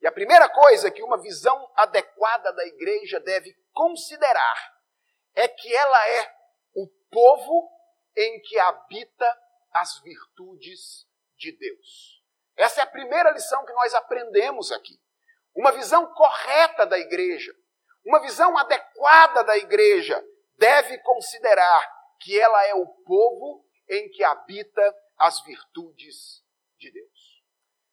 E 0.00 0.06
a 0.06 0.12
primeira 0.12 0.48
coisa 0.48 0.90
que 0.90 1.02
uma 1.02 1.20
visão 1.20 1.72
adequada 1.74 2.52
da 2.52 2.66
igreja 2.66 3.18
deve 3.18 3.56
considerar 3.76 4.74
é 5.34 5.46
que 5.46 5.72
ela 5.72 6.08
é 6.08 6.34
o 6.74 6.88
povo 7.12 7.70
em 8.16 8.40
que 8.40 8.58
habita 8.58 9.42
as 9.70 10.00
virtudes 10.00 11.06
de 11.36 11.52
Deus. 11.52 12.24
Essa 12.56 12.80
é 12.80 12.84
a 12.84 12.90
primeira 12.90 13.30
lição 13.30 13.66
que 13.66 13.72
nós 13.74 13.94
aprendemos 13.94 14.72
aqui. 14.72 14.98
Uma 15.54 15.72
visão 15.72 16.06
correta 16.14 16.86
da 16.86 16.98
igreja, 16.98 17.54
uma 18.04 18.18
visão 18.20 18.56
adequada 18.56 19.44
da 19.44 19.58
igreja, 19.58 20.24
deve 20.56 20.98
considerar 21.00 21.94
que 22.20 22.38
ela 22.40 22.66
é 22.66 22.74
o 22.74 22.86
povo 22.86 23.62
em 23.90 24.08
que 24.08 24.24
habita 24.24 24.96
as 25.18 25.42
virtudes 25.42 26.42
de 26.78 26.90
Deus. 26.90 27.44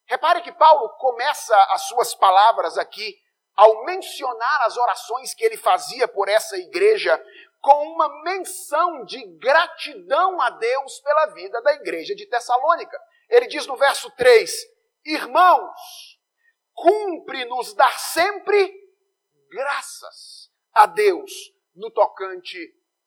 Repare 0.06 0.42
que 0.42 0.52
Paulo 0.54 0.90
começa 0.98 1.56
as 1.72 1.88
suas 1.88 2.16
palavras 2.16 2.78
aqui 2.78 3.22
ao 3.56 3.86
mencionar 3.86 4.62
as 4.64 4.78
orações 4.78 5.34
que 5.34 5.44
ele 5.44 5.58
fazia 5.58 6.08
por 6.08 6.28
essa 6.28 6.58
igreja 6.58 7.24
com 7.62 7.88
uma 7.94 8.24
menção 8.24 9.06
de 9.06 9.24
gratidão 9.38 10.42
a 10.42 10.50
Deus 10.50 11.00
pela 11.00 11.28
vida 11.28 11.62
da 11.62 11.74
igreja 11.74 12.14
de 12.14 12.26
Tessalônica. 12.26 13.00
Ele 13.30 13.48
diz 13.48 13.66
no 13.66 13.78
verso 13.78 14.12
3: 14.12 14.52
Irmãos, 15.06 16.20
cumpre-nos 16.74 17.74
dar 17.74 17.98
sempre 18.00 18.74
graças 19.50 20.52
a 20.74 20.86
Deus 20.86 21.32
no 21.76 21.92
tocante 21.92 22.60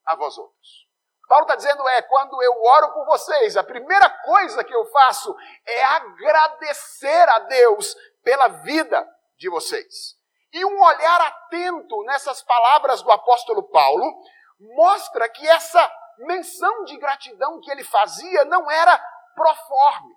a 0.04 0.14
vós 0.14 0.38
outros. 0.38 0.86
Paulo 1.28 1.42
está 1.42 1.56
dizendo 1.56 1.86
é, 1.88 2.02
quando 2.02 2.40
eu 2.40 2.62
oro 2.62 2.92
por 2.92 3.04
vocês, 3.06 3.56
a 3.56 3.64
primeira 3.64 4.08
coisa 4.08 4.62
que 4.62 4.74
eu 4.74 4.86
faço 4.86 5.36
é 5.66 5.84
agradecer 5.84 7.28
a 7.28 7.40
Deus 7.40 7.96
pela 8.22 8.48
vida 8.48 9.06
de 9.36 9.50
vocês. 9.50 10.16
E 10.52 10.64
um 10.64 10.80
olhar 10.80 11.20
atento 11.20 12.02
nessas 12.04 12.42
palavras 12.42 13.02
do 13.02 13.10
apóstolo 13.10 13.62
Paulo 13.68 14.22
mostra 14.58 15.28
que 15.28 15.46
essa 15.46 15.92
menção 16.18 16.84
de 16.84 16.96
gratidão 16.96 17.60
que 17.60 17.70
ele 17.70 17.84
fazia 17.84 18.44
não 18.44 18.70
era 18.70 18.98
proforme. 19.34 20.14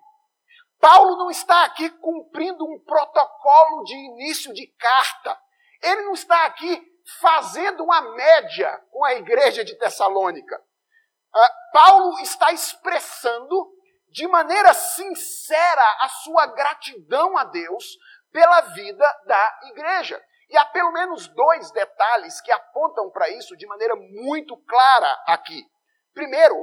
Paulo 0.80 1.16
não 1.16 1.30
está 1.30 1.64
aqui 1.64 1.90
cumprindo 1.90 2.64
um 2.64 2.82
protocolo 2.82 3.84
de 3.84 3.94
início 3.94 4.52
de 4.54 4.66
carta. 4.78 5.38
Ele 5.82 6.02
não 6.02 6.14
está 6.14 6.46
aqui 6.46 6.82
fazendo 7.20 7.84
uma 7.84 8.00
média 8.00 8.82
com 8.90 9.04
a 9.04 9.14
igreja 9.14 9.64
de 9.64 9.76
Tessalônica. 9.76 10.56
Uh, 10.58 11.72
Paulo 11.72 12.18
está 12.20 12.50
expressando 12.52 13.70
de 14.08 14.26
maneira 14.26 14.74
sincera 14.74 15.96
a 16.00 16.08
sua 16.08 16.46
gratidão 16.46 17.36
a 17.36 17.44
Deus 17.44 17.84
pela 18.32 18.60
vida 18.72 19.20
da 19.26 19.60
igreja. 19.70 20.22
E 20.48 20.56
há 20.56 20.64
pelo 20.66 20.92
menos 20.92 21.28
dois 21.28 21.70
detalhes 21.70 22.40
que 22.40 22.50
apontam 22.50 23.10
para 23.10 23.28
isso 23.30 23.56
de 23.56 23.66
maneira 23.66 23.94
muito 23.94 24.56
clara 24.64 25.22
aqui. 25.26 25.64
Primeiro, 26.12 26.56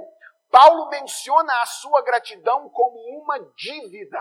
Paulo 0.49 0.89
menciona 0.89 1.61
a 1.61 1.65
sua 1.65 2.01
gratidão 2.01 2.69
como 2.69 2.97
uma 3.21 3.39
dívida. 3.55 4.19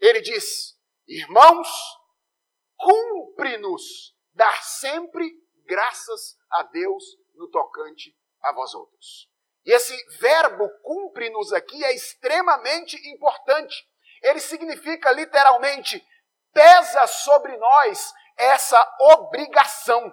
Ele 0.00 0.20
diz: 0.20 0.74
Irmãos, 1.06 1.68
cumpre-nos 2.76 4.16
dar 4.32 4.62
sempre 4.62 5.30
graças 5.66 6.36
a 6.50 6.62
Deus 6.64 7.04
no 7.34 7.48
tocante 7.50 8.16
a 8.42 8.52
vós 8.52 8.74
outros. 8.74 9.30
E 9.64 9.72
esse 9.72 9.96
verbo 10.18 10.68
cumpre-nos 10.82 11.52
aqui 11.52 11.84
é 11.84 11.94
extremamente 11.94 12.96
importante. 13.08 13.88
Ele 14.22 14.40
significa 14.40 15.12
literalmente 15.12 16.04
pesa 16.52 17.06
sobre 17.06 17.56
nós 17.56 18.12
essa 18.36 18.96
obrigação. 19.00 20.12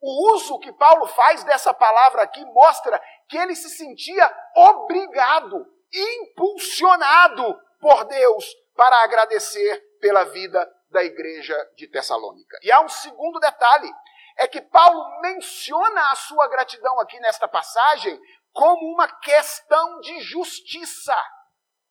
O 0.00 0.34
uso 0.34 0.58
que 0.58 0.72
Paulo 0.72 1.06
faz 1.08 1.44
dessa 1.44 1.72
palavra 1.72 2.22
aqui 2.22 2.44
mostra 2.46 3.02
que 3.28 3.38
ele 3.38 3.54
se 3.54 3.70
sentia 3.70 4.30
obrigado, 4.54 5.66
impulsionado 5.92 7.58
por 7.80 8.04
Deus 8.04 8.44
para 8.74 9.02
agradecer 9.02 9.82
pela 10.00 10.24
vida 10.24 10.70
da 10.90 11.02
igreja 11.02 11.56
de 11.76 11.88
Tessalônica. 11.88 12.58
E 12.62 12.70
há 12.70 12.80
um 12.80 12.88
segundo 12.88 13.40
detalhe, 13.40 13.90
é 14.36 14.46
que 14.48 14.60
Paulo 14.60 15.20
menciona 15.20 16.10
a 16.10 16.16
sua 16.16 16.48
gratidão 16.48 17.00
aqui 17.00 17.18
nesta 17.20 17.48
passagem 17.48 18.20
como 18.52 18.92
uma 18.92 19.08
questão 19.20 20.00
de 20.00 20.20
justiça. 20.20 21.16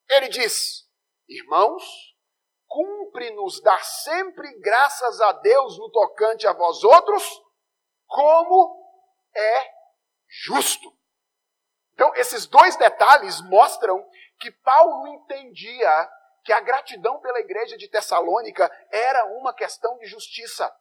Ele 0.09 0.29
diz: 0.29 0.83
Irmãos, 1.27 2.12
cumpre-nos 2.73 3.61
dar 3.61 3.83
sempre 3.85 4.51
graças 4.59 5.21
a 5.21 5.31
Deus 5.33 5.77
no 5.77 5.91
tocante 5.91 6.47
a 6.47 6.53
vós 6.53 6.83
outros, 6.83 7.23
como 8.07 8.83
é 9.35 9.71
justo. 10.27 10.91
Então, 11.93 12.11
esses 12.15 12.47
dois 12.47 12.75
detalhes 12.75 13.39
mostram 13.41 14.03
que 14.39 14.49
Paulo 14.49 15.07
entendia 15.07 16.09
que 16.43 16.51
a 16.51 16.61
gratidão 16.61 17.19
pela 17.19 17.39
igreja 17.41 17.77
de 17.77 17.87
Tessalônica 17.87 18.69
era 18.91 19.23
uma 19.37 19.53
questão 19.53 19.95
de 19.99 20.07
justiça. 20.07 20.75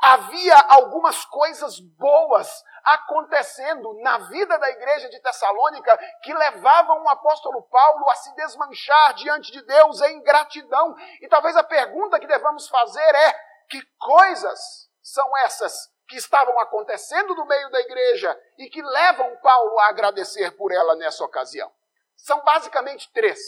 Havia 0.00 0.56
algumas 0.68 1.24
coisas 1.24 1.78
boas 1.78 2.64
acontecendo 2.82 3.94
na 4.02 4.18
vida 4.18 4.58
da 4.58 4.70
igreja 4.70 5.08
de 5.08 5.20
Tessalônica 5.20 5.96
que 6.22 6.34
levavam 6.34 7.02
o 7.02 7.08
apóstolo 7.08 7.62
Paulo 7.62 8.08
a 8.10 8.14
se 8.14 8.34
desmanchar 8.34 9.14
diante 9.14 9.52
de 9.52 9.62
Deus 9.62 10.00
em 10.02 10.22
gratidão. 10.22 10.96
E 11.20 11.28
talvez 11.28 11.56
a 11.56 11.62
pergunta 11.62 12.18
que 12.18 12.26
devamos 12.26 12.68
fazer 12.68 13.14
é: 13.14 13.32
que 13.68 13.80
coisas 13.98 14.90
são 15.02 15.36
essas 15.38 15.90
que 16.08 16.16
estavam 16.16 16.58
acontecendo 16.58 17.34
no 17.34 17.44
meio 17.44 17.70
da 17.70 17.80
igreja 17.80 18.38
e 18.58 18.68
que 18.68 18.82
levam 18.82 19.36
Paulo 19.36 19.78
a 19.80 19.88
agradecer 19.88 20.50
por 20.56 20.72
ela 20.72 20.96
nessa 20.96 21.24
ocasião? 21.24 21.70
São 22.16 22.42
basicamente 22.42 23.12
três. 23.12 23.38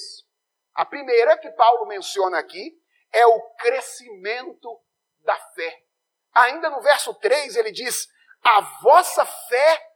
A 0.75 0.85
primeira 0.85 1.37
que 1.39 1.51
Paulo 1.51 1.87
menciona 1.87 2.39
aqui 2.39 2.79
é 3.13 3.27
o 3.27 3.41
crescimento 3.57 4.81
da 5.25 5.37
fé. 5.37 5.90
Ainda 6.35 6.71
no 6.71 6.81
verso 6.81 7.15
3 7.15 7.57
ele 7.57 7.73
diz: 7.73 8.07
A 8.43 8.61
vossa 8.83 9.25
fé 9.25 9.87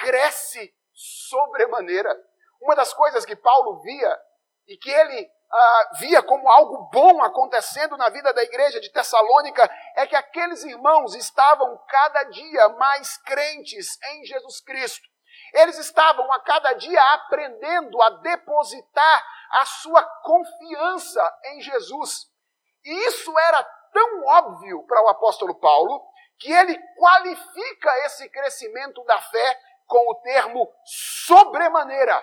cresce 0.00 0.74
sobremaneira. 0.92 2.14
Uma 2.60 2.74
das 2.74 2.92
coisas 2.94 3.24
que 3.24 3.36
Paulo 3.36 3.80
via 3.82 4.18
e 4.66 4.76
que 4.76 4.90
ele 4.90 5.30
ah, 5.52 5.90
via 5.98 6.22
como 6.22 6.48
algo 6.48 6.88
bom 6.90 7.22
acontecendo 7.22 7.96
na 7.96 8.08
vida 8.08 8.32
da 8.32 8.42
igreja 8.42 8.80
de 8.80 8.90
Tessalônica 8.90 9.70
é 9.96 10.06
que 10.06 10.16
aqueles 10.16 10.64
irmãos 10.64 11.14
estavam 11.14 11.78
cada 11.88 12.24
dia 12.24 12.70
mais 12.70 13.16
crentes 13.18 13.96
em 14.02 14.24
Jesus 14.24 14.60
Cristo. 14.60 15.06
Eles 15.52 15.78
estavam 15.78 16.32
a 16.32 16.40
cada 16.40 16.72
dia 16.72 17.00
aprendendo 17.14 18.02
a 18.02 18.10
depositar 18.10 19.26
a 19.52 19.64
sua 19.66 20.02
confiança 20.22 21.38
em 21.44 21.60
Jesus. 21.60 22.26
E 22.84 23.06
isso 23.06 23.38
era 23.38 23.64
tão 23.94 24.24
óbvio 24.24 24.82
para 24.82 25.02
o 25.04 25.08
apóstolo 25.08 25.54
Paulo 25.54 26.04
que 26.36 26.52
ele 26.52 26.76
qualifica 26.96 27.98
esse 28.04 28.28
crescimento 28.28 29.02
da 29.04 29.20
fé 29.20 29.60
com 29.86 30.10
o 30.10 30.16
termo 30.16 30.68
sobremaneira, 30.84 32.20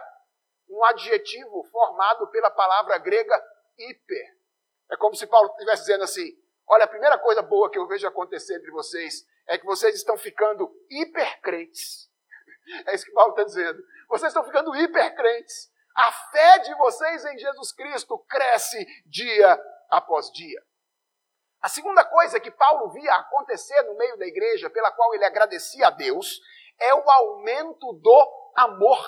um 0.70 0.84
adjetivo 0.84 1.64
formado 1.72 2.28
pela 2.28 2.52
palavra 2.52 2.98
grega 2.98 3.42
hiper. 3.78 4.38
É 4.92 4.98
como 4.98 5.16
se 5.16 5.26
Paulo 5.26 5.50
estivesse 5.52 5.84
dizendo 5.84 6.04
assim: 6.04 6.38
olha, 6.68 6.84
a 6.84 6.90
primeira 6.90 7.18
coisa 7.18 7.42
boa 7.42 7.72
que 7.72 7.80
eu 7.80 7.88
vejo 7.88 8.06
acontecer 8.06 8.58
entre 8.58 8.72
vocês 8.72 9.26
é 9.48 9.58
que 9.58 9.66
vocês 9.66 9.96
estão 9.96 10.18
ficando 10.18 10.70
hipercrentes. 10.90 12.10
É 12.86 12.94
isso 12.94 13.06
que 13.06 13.12
Paulo 13.12 13.32
está 13.32 13.44
dizendo. 13.44 13.84
Vocês 14.08 14.30
estão 14.30 14.44
ficando 14.44 14.74
hipercrentes. 14.76 15.70
A 15.96 16.12
fé 16.12 16.60
de 16.60 16.74
vocês 16.76 17.26
em 17.26 17.38
Jesus 17.38 17.72
Cristo 17.74 18.18
cresce 18.20 18.86
dia 19.08 19.60
após 19.90 20.32
dia. 20.32 20.64
A 21.62 21.70
segunda 21.70 22.04
coisa 22.04 22.40
que 22.40 22.50
Paulo 22.50 22.92
via 22.92 23.14
acontecer 23.14 23.82
no 23.84 23.96
meio 23.96 24.18
da 24.18 24.26
igreja, 24.26 24.70
pela 24.70 24.92
qual 24.92 25.14
ele 25.14 25.26
agradecia 25.26 25.88
a 25.88 25.92
Deus, 25.92 26.40
é 26.80 26.94
o 26.96 27.10
aumento 27.10 27.94
do 27.94 28.52
amor. 28.56 29.00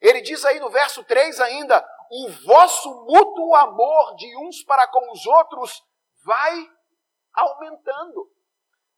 Ele 0.00 0.22
diz 0.22 0.44
aí 0.46 0.58
no 0.58 0.70
verso 0.70 1.04
3 1.04 1.40
ainda: 1.40 1.86
o 2.10 2.28
vosso 2.46 2.88
mútuo 3.04 3.54
amor 3.54 4.16
de 4.16 4.34
uns 4.38 4.64
para 4.64 4.86
com 4.88 5.12
os 5.12 5.26
outros 5.26 5.82
vai 6.24 6.66
aumentando. 7.34 8.30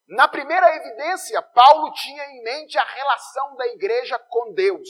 Na 0.09 0.29
primeira 0.29 0.75
evidência, 0.77 1.43
Paulo 1.43 1.93
tinha 1.93 2.25
em 2.25 2.43
mente 2.43 2.79
a 2.79 2.85
relação 2.85 3.57
da 3.57 3.67
igreja 3.69 4.19
com 4.29 4.53
Deus. 4.53 4.89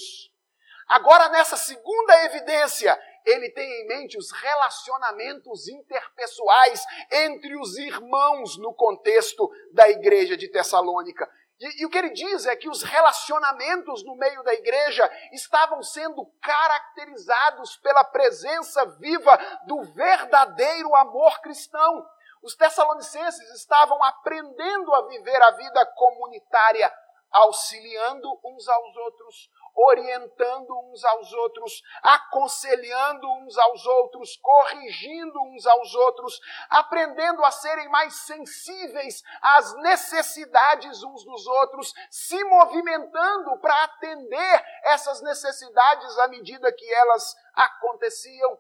Agora, 0.89 1.29
nessa 1.31 1.57
segunda 1.57 2.25
evidência, 2.25 2.99
ele 3.25 3.51
tem 3.51 3.69
em 3.83 3.87
mente 3.87 4.19
os 4.19 4.31
relacionamentos 4.31 5.69
interpessoais 5.69 6.85
entre 7.11 7.57
os 7.59 7.77
irmãos 7.79 8.57
no 8.59 8.75
contexto 8.75 9.51
da 9.73 9.89
igreja 9.89 10.37
de 10.37 10.49
Tessalônica. 10.49 11.29
E, 11.63 11.83
e, 11.83 11.87
o 11.87 11.91
que 11.91 11.99
ele 11.99 12.11
diz 12.11 12.45
é 12.47 12.57
que 12.57 12.69
os 12.69 12.83
relacionamentos 12.83 14.05
no 14.05 14.17
meio 14.17 14.43
da 14.43 14.53
igreja 14.53 15.09
estavam 15.33 15.81
sendo 15.81 16.27
caracterizados 16.43 17.77
pela 17.77 18.03
presença 18.03 18.85
viva 18.99 19.39
do 19.67 19.81
verdadeiro 19.93 20.93
amor 20.97 21.41
cristão. 21.41 22.05
Os 22.43 22.57
tessalonicenses 22.57 23.49
estavam 23.55 24.03
aprendendo 24.03 24.93
a 24.93 25.07
viver 25.07 25.41
a 25.41 25.53
vida 25.53 25.87
comunitária, 25.95 26.93
auxiliando 27.31 28.29
uns 28.45 28.67
aos 28.67 28.97
outros, 28.97 29.51
orientando 29.75 30.71
uns 30.91 31.05
aos 31.05 31.33
outros, 31.33 31.83
aconselhando 32.03 33.29
uns 33.39 33.57
aos 33.59 33.87
outros, 33.87 34.37
corrigindo 34.37 35.41
uns 35.43 35.67
aos 35.67 35.95
outros, 35.95 36.41
aprendendo 36.69 37.45
a 37.45 37.51
serem 37.51 37.89
mais 37.89 38.15
sensíveis 38.27 39.23
às 39.41 39.75
necessidades 39.77 41.03
uns 41.03 41.25
dos 41.25 41.47
outros, 41.47 41.93
se 42.11 42.43
movimentando 42.45 43.59
para 43.59 43.85
atender 43.85 44.65
essas 44.85 45.21
necessidades 45.23 46.19
à 46.19 46.29
medida 46.29 46.73
que 46.73 46.95
elas 46.95 47.35
aconteciam. 47.55 48.59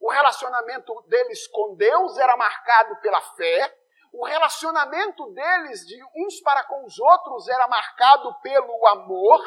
O 0.00 0.10
relacionamento 0.10 1.00
deles 1.08 1.46
com 1.48 1.76
Deus 1.76 2.18
era 2.18 2.36
marcado 2.36 2.96
pela 2.96 3.20
fé, 3.20 3.78
o 4.12 4.26
relacionamento 4.26 5.26
deles 5.32 5.86
de 5.86 5.98
uns 6.16 6.40
para 6.40 6.62
com 6.64 6.84
os 6.84 6.98
outros 6.98 7.48
era 7.48 7.66
marcado 7.66 8.34
pelo 8.42 8.86
amor. 8.88 9.40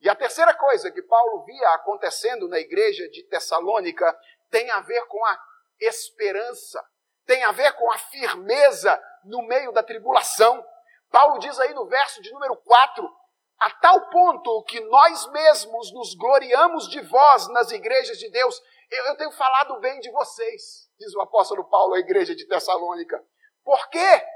E 0.00 0.08
a 0.08 0.14
terceira 0.14 0.54
coisa 0.54 0.90
que 0.90 1.02
Paulo 1.02 1.44
via 1.44 1.70
acontecendo 1.70 2.48
na 2.48 2.58
igreja 2.58 3.08
de 3.08 3.22
Tessalônica 3.24 4.16
tem 4.50 4.70
a 4.70 4.80
ver 4.80 5.04
com 5.06 5.24
a 5.24 5.38
esperança, 5.80 6.84
tem 7.24 7.42
a 7.44 7.52
ver 7.52 7.72
com 7.72 7.90
a 7.90 7.98
firmeza 7.98 9.02
no 9.24 9.42
meio 9.42 9.72
da 9.72 9.82
tribulação. 9.82 10.64
Paulo 11.10 11.38
diz 11.38 11.58
aí 11.58 11.72
no 11.74 11.86
verso 11.86 12.22
de 12.22 12.30
número 12.32 12.56
4: 12.56 13.10
a 13.58 13.70
tal 13.70 14.08
ponto 14.10 14.62
que 14.64 14.80
nós 14.80 15.26
mesmos 15.30 15.92
nos 15.92 16.14
gloriamos 16.14 16.88
de 16.88 17.00
vós 17.00 17.48
nas 17.48 17.70
igrejas 17.70 18.18
de 18.18 18.30
Deus. 18.30 18.60
Eu, 18.90 19.04
eu 19.06 19.16
tenho 19.16 19.32
falado 19.32 19.80
bem 19.80 19.98
de 20.00 20.10
vocês, 20.10 20.88
diz 20.98 21.14
o 21.14 21.20
apóstolo 21.20 21.64
Paulo 21.68 21.94
à 21.94 21.98
igreja 21.98 22.34
de 22.34 22.46
Tessalônica. 22.46 23.20
Porque, 23.64 24.26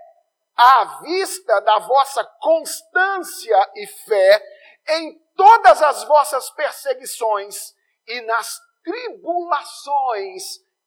à 0.56 1.00
vista 1.02 1.60
da 1.60 1.78
vossa 1.80 2.24
constância 2.40 3.70
e 3.76 3.86
fé 3.86 4.42
em 4.88 5.18
todas 5.36 5.82
as 5.82 6.04
vossas 6.04 6.50
perseguições 6.50 7.74
e 8.06 8.20
nas 8.22 8.60
tribulações 8.82 10.42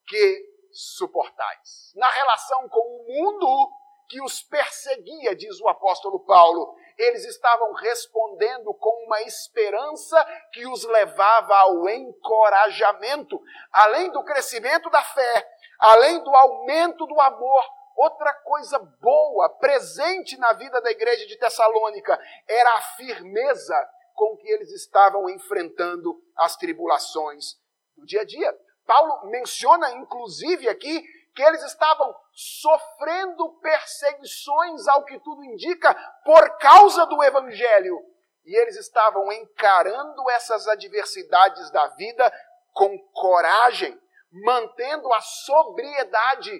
que 0.07 0.53
suportais. 0.71 1.91
Na 1.95 2.09
relação 2.09 2.67
com 2.67 2.79
o 2.79 3.07
mundo 3.07 3.71
que 4.09 4.21
os 4.21 4.41
perseguia, 4.43 5.35
diz 5.35 5.59
o 5.59 5.67
apóstolo 5.67 6.19
Paulo, 6.19 6.75
eles 6.97 7.25
estavam 7.25 7.73
respondendo 7.73 8.73
com 8.73 9.05
uma 9.05 9.21
esperança 9.21 10.23
que 10.51 10.67
os 10.67 10.83
levava 10.83 11.55
ao 11.55 11.89
encorajamento, 11.89 13.41
além 13.71 14.11
do 14.11 14.23
crescimento 14.23 14.89
da 14.89 15.01
fé, 15.01 15.49
além 15.79 16.23
do 16.23 16.29
aumento 16.35 17.05
do 17.07 17.19
amor, 17.19 17.65
Outra 17.95 18.33
coisa 18.33 18.79
boa, 18.79 19.49
presente 19.49 20.37
na 20.37 20.53
vida 20.53 20.81
da 20.81 20.91
igreja 20.91 21.25
de 21.27 21.37
Tessalônica, 21.37 22.19
era 22.47 22.77
a 22.77 22.81
firmeza 22.81 23.89
com 24.13 24.37
que 24.37 24.47
eles 24.47 24.71
estavam 24.71 25.29
enfrentando 25.29 26.21
as 26.35 26.55
tribulações 26.55 27.55
do 27.95 28.05
dia 28.05 28.21
a 28.21 28.25
dia. 28.25 28.57
Paulo 28.85 29.29
menciona, 29.29 29.91
inclusive, 29.91 30.67
aqui 30.67 31.03
que 31.33 31.41
eles 31.41 31.63
estavam 31.63 32.15
sofrendo 32.31 33.53
perseguições, 33.59 34.87
ao 34.87 35.03
que 35.03 35.19
tudo 35.19 35.43
indica, 35.43 35.93
por 36.23 36.57
causa 36.57 37.05
do 37.05 37.23
evangelho. 37.23 37.99
E 38.45 38.55
eles 38.55 38.75
estavam 38.75 39.31
encarando 39.31 40.29
essas 40.31 40.67
adversidades 40.67 41.71
da 41.71 41.87
vida 41.89 42.31
com 42.73 42.97
coragem, 43.13 43.99
mantendo 44.31 45.11
a 45.13 45.21
sobriedade 45.21 46.51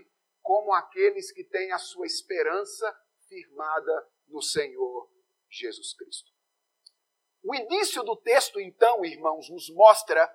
como 0.43 0.73
aqueles 0.73 1.31
que 1.31 1.43
têm 1.43 1.71
a 1.71 1.79
sua 1.79 2.05
esperança 2.05 2.85
firmada 3.27 4.07
no 4.27 4.41
Senhor 4.41 5.09
Jesus 5.49 5.95
Cristo. 5.95 6.31
O 7.43 7.55
início 7.55 8.03
do 8.03 8.15
texto, 8.17 8.59
então, 8.59 9.03
irmãos, 9.03 9.49
nos 9.49 9.69
mostra 9.69 10.31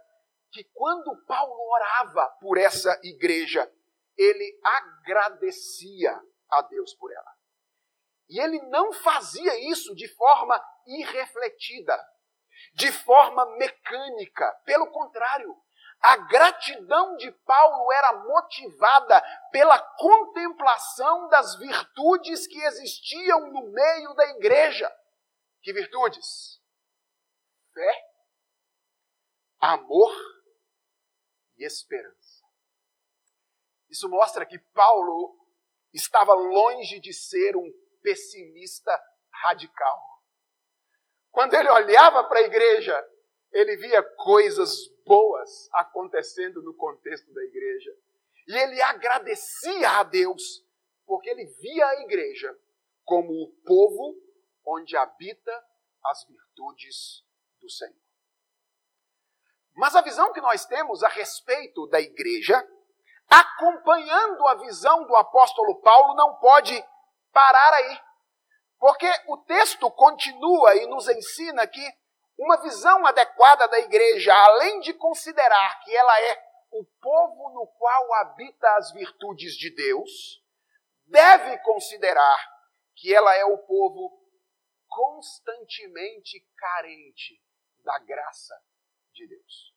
que 0.51 0.65
quando 0.75 1.25
Paulo 1.25 1.55
orava 1.71 2.29
por 2.41 2.59
essa 2.59 2.99
igreja, 3.05 3.71
ele 4.17 4.59
agradecia 4.63 6.21
a 6.51 6.63
Deus 6.63 6.95
por 6.95 7.13
ela. 7.13 7.39
E 8.29 8.41
ele 8.41 8.61
não 8.69 8.93
fazia 8.93 9.71
isso 9.71 9.95
de 9.95 10.09
forma 10.09 10.61
irrefletida, 10.87 11.99
de 12.75 12.91
forma 12.93 13.47
mecânica. 13.57 14.51
Pelo 14.65 14.91
contrário, 14.91 15.57
a 16.01 16.17
gratidão 16.17 17.17
de 17.17 17.31
Paulo 17.31 17.93
era 17.93 18.25
motivada 18.25 19.23
pela 19.51 19.79
contemplação 19.97 21.29
das 21.29 21.57
virtudes 21.59 22.47
que 22.47 22.61
existiam 22.63 23.51
no 23.51 23.71
meio 23.73 24.15
da 24.15 24.27
igreja. 24.31 24.91
Que 25.61 25.73
virtudes? 25.73 26.61
Fé, 27.75 28.09
amor 29.61 30.13
e 31.57 31.65
esperança. 31.65 32.45
Isso 33.91 34.09
mostra 34.09 34.47
que 34.47 34.59
Paulo 34.73 35.37
estava 35.93 36.33
longe 36.33 37.01
de 37.01 37.13
ser 37.13 37.57
um 37.57 37.73
pessimista 38.03 38.93
radical. 39.43 40.01
Quando 41.31 41.55
ele 41.55 41.71
olhava 41.71 42.25
para 42.25 42.39
a 42.39 42.43
igreja, 42.43 42.97
ele 43.53 43.77
via 43.77 44.03
coisas 44.17 44.89
boas 45.09 45.69
acontecendo 45.73 46.63
no 46.63 46.75
contexto 46.75 47.33
da 47.33 47.43
igreja. 47.43 47.91
E 48.47 48.57
ele 48.57 48.81
agradecia 48.83 49.91
a 49.99 50.03
Deus, 50.03 50.65
porque 51.07 51.31
ele 51.31 51.47
via 51.47 51.87
a 51.87 52.03
igreja 52.03 52.57
como 53.05 53.33
o 53.33 53.51
povo 53.65 54.15
onde 54.67 54.95
habita 54.97 55.67
as 56.05 56.25
virtudes 56.25 57.25
do 57.59 57.71
Senhor. 57.71 57.97
Mas 59.75 59.97
a 59.97 60.03
visão 60.03 60.33
que 60.33 60.41
nós 60.41 60.67
temos 60.67 61.03
a 61.03 61.09
respeito 61.09 61.87
da 61.87 62.01
igreja, 62.01 62.63
acompanhando 63.29 64.47
a 64.47 64.57
visão 64.57 65.07
do 65.07 65.17
apóstolo 65.17 65.81
Paulo, 65.81 66.15
não 66.15 66.35
pode 66.37 66.85
parar 67.33 67.75
aí. 67.75 68.01
Porque 68.79 69.11
o 69.29 69.39
texto 69.39 69.91
continua 69.91 70.77
e 70.77 70.87
nos 70.87 71.09
ensina 71.09 71.67
que 71.67 71.98
uma 72.39 72.57
visão 72.63 73.05
adequada 73.05 73.67
da 73.67 73.81
igreja, 73.81 74.33
além 74.33 74.81
de 74.81 74.95
considerar 74.95 75.81
que 75.81 75.95
ela 75.95 76.21
é 76.23 76.49
o 76.71 76.85
povo 77.01 77.51
no 77.51 77.67
qual 77.67 78.15
habita 78.15 78.77
as 78.77 78.93
virtudes 78.93 79.55
de 79.55 79.75
Deus, 79.75 80.43
deve 81.07 81.59
considerar 81.59 82.39
que 82.95 83.13
ela 83.13 83.35
é 83.35 83.45
o 83.45 83.59
povo 83.59 84.23
constantemente 84.87 86.47
carente 86.57 87.43
da 87.85 87.99
graça 87.99 88.55
de 89.13 89.27
Deus. 89.27 89.75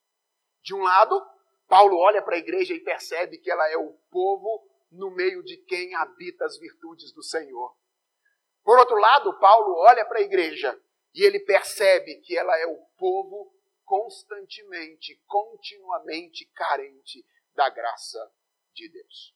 De 0.61 0.75
um 0.75 0.83
lado, 0.83 1.19
Paulo 1.67 1.97
olha 1.97 2.21
para 2.21 2.35
a 2.35 2.39
igreja 2.39 2.73
e 2.73 2.79
percebe 2.79 3.39
que 3.39 3.49
ela 3.49 3.67
é 3.69 3.77
o 3.77 3.93
povo 4.11 4.67
no 4.91 5.09
meio 5.09 5.43
de 5.43 5.57
quem 5.57 5.95
habita 5.95 6.45
as 6.45 6.59
virtudes 6.59 7.11
do 7.13 7.23
Senhor. 7.23 7.75
Por 8.63 8.77
outro 8.77 8.97
lado, 8.97 9.39
Paulo 9.39 9.75
olha 9.79 10.05
para 10.05 10.19
a 10.19 10.23
igreja 10.23 10.79
e 11.13 11.23
ele 11.23 11.39
percebe 11.39 12.15
que 12.21 12.37
ela 12.37 12.57
é 12.59 12.65
o 12.65 12.77
povo 12.97 13.53
constantemente, 13.83 15.21
continuamente 15.27 16.45
carente 16.55 17.25
da 17.53 17.69
graça 17.69 18.31
de 18.73 18.89
Deus. 18.89 19.35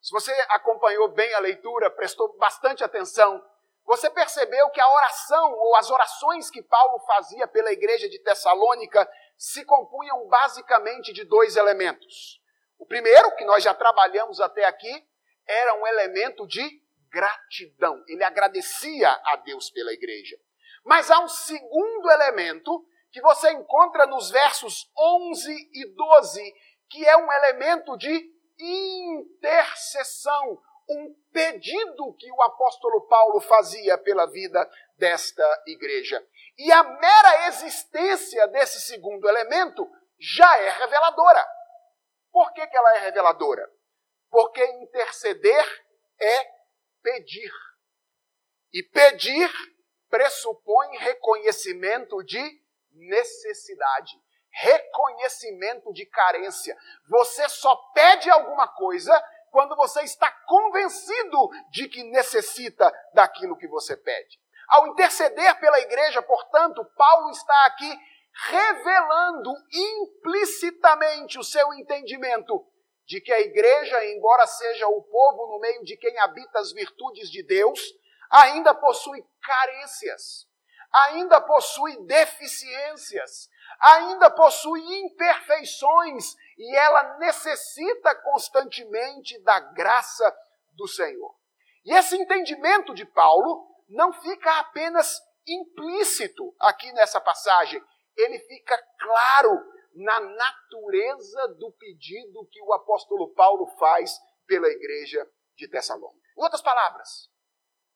Se 0.00 0.10
você 0.10 0.32
acompanhou 0.48 1.08
bem 1.08 1.32
a 1.34 1.40
leitura, 1.40 1.90
prestou 1.90 2.36
bastante 2.38 2.82
atenção, 2.82 3.44
você 3.84 4.08
percebeu 4.08 4.70
que 4.70 4.80
a 4.80 4.88
oração 4.88 5.52
ou 5.52 5.76
as 5.76 5.90
orações 5.90 6.50
que 6.50 6.62
Paulo 6.62 6.98
fazia 7.00 7.46
pela 7.48 7.72
igreja 7.72 8.08
de 8.08 8.18
Tessalônica 8.20 9.06
se 9.36 9.64
compunham 9.64 10.26
basicamente 10.28 11.12
de 11.12 11.24
dois 11.24 11.56
elementos. 11.56 12.40
O 12.78 12.86
primeiro, 12.86 13.34
que 13.36 13.44
nós 13.44 13.62
já 13.62 13.74
trabalhamos 13.74 14.40
até 14.40 14.64
aqui, 14.64 15.06
era 15.46 15.74
um 15.74 15.86
elemento 15.86 16.46
de 16.46 16.80
gratidão. 17.10 18.02
Ele 18.06 18.22
agradecia 18.22 19.10
a 19.10 19.36
Deus 19.36 19.70
pela 19.70 19.92
igreja. 19.92 20.38
Mas 20.84 21.10
há 21.10 21.20
um 21.20 21.28
segundo 21.28 22.10
elemento 22.10 22.86
que 23.10 23.20
você 23.20 23.50
encontra 23.52 24.06
nos 24.06 24.30
versos 24.30 24.90
11 24.96 25.70
e 25.72 25.94
12, 25.94 26.54
que 26.88 27.06
é 27.06 27.16
um 27.16 27.32
elemento 27.32 27.96
de 27.96 28.32
intercessão, 28.58 30.60
um 30.88 31.14
pedido 31.32 32.14
que 32.14 32.30
o 32.32 32.42
apóstolo 32.42 33.06
Paulo 33.06 33.40
fazia 33.40 33.96
pela 33.98 34.26
vida 34.26 34.68
desta 34.96 35.62
igreja. 35.66 36.24
E 36.58 36.70
a 36.72 36.82
mera 36.82 37.48
existência 37.48 38.46
desse 38.48 38.80
segundo 38.80 39.28
elemento 39.28 39.88
já 40.18 40.58
é 40.58 40.70
reveladora. 40.70 41.46
Por 42.32 42.52
que, 42.52 42.66
que 42.66 42.76
ela 42.76 42.96
é 42.96 42.98
reveladora? 43.00 43.68
Porque 44.30 44.64
interceder 44.64 45.84
é 46.20 46.50
pedir. 47.02 47.52
E 48.72 48.82
pedir 48.82 49.50
pressupõe 50.10 50.96
reconhecimento 50.98 52.22
de 52.24 52.60
necessidade, 52.92 54.20
reconhecimento 54.50 55.92
de 55.92 56.04
carência. 56.06 56.76
Você 57.08 57.48
só 57.48 57.74
pede 57.94 58.28
alguma 58.28 58.68
coisa 58.68 59.12
quando 59.50 59.74
você 59.76 60.02
está 60.02 60.30
convencido 60.46 61.48
de 61.70 61.88
que 61.88 62.02
necessita 62.04 62.92
daquilo 63.14 63.56
que 63.56 63.68
você 63.68 63.96
pede. 63.96 64.38
Ao 64.68 64.86
interceder 64.88 65.58
pela 65.58 65.80
igreja, 65.80 66.22
portanto, 66.22 66.84
Paulo 66.96 67.30
está 67.30 67.66
aqui 67.66 67.98
revelando 68.48 69.52
implicitamente 69.72 71.38
o 71.38 71.44
seu 71.44 71.72
entendimento 71.74 72.64
de 73.04 73.20
que 73.20 73.32
a 73.32 73.40
igreja, 73.40 74.04
embora 74.06 74.46
seja 74.46 74.86
o 74.86 75.02
povo 75.02 75.48
no 75.48 75.58
meio 75.58 75.84
de 75.84 75.96
quem 75.96 76.16
habita 76.20 76.60
as 76.60 76.72
virtudes 76.72 77.28
de 77.28 77.42
Deus, 77.42 77.80
ainda 78.30 78.74
possui 78.74 79.24
carências, 79.42 80.46
ainda 80.92 81.40
possui 81.40 81.96
deficiências, 82.06 83.48
ainda 83.80 84.30
possui 84.30 84.80
imperfeições 85.00 86.34
e 86.56 86.76
ela 86.76 87.18
necessita 87.18 88.14
constantemente 88.22 89.38
da 89.42 89.58
graça 89.60 90.36
do 90.72 90.86
Senhor. 90.86 91.34
E 91.84 91.92
esse 91.94 92.16
entendimento 92.16 92.94
de 92.94 93.04
Paulo 93.06 93.66
não 93.88 94.12
fica 94.12 94.58
apenas 94.60 95.20
implícito 95.46 96.54
aqui 96.60 96.92
nessa 96.92 97.20
passagem, 97.20 97.82
ele 98.16 98.38
fica 98.40 98.76
claro 98.98 99.50
na 99.94 100.20
natureza 100.20 101.48
do 101.58 101.72
pedido 101.72 102.46
que 102.50 102.62
o 102.62 102.72
apóstolo 102.72 103.32
Paulo 103.34 103.66
faz 103.78 104.18
pela 104.46 104.68
igreja 104.68 105.26
de 105.56 105.68
Tessalônica. 105.68 106.20
Em 106.36 106.42
outras 106.42 106.62
palavras, 106.62 107.29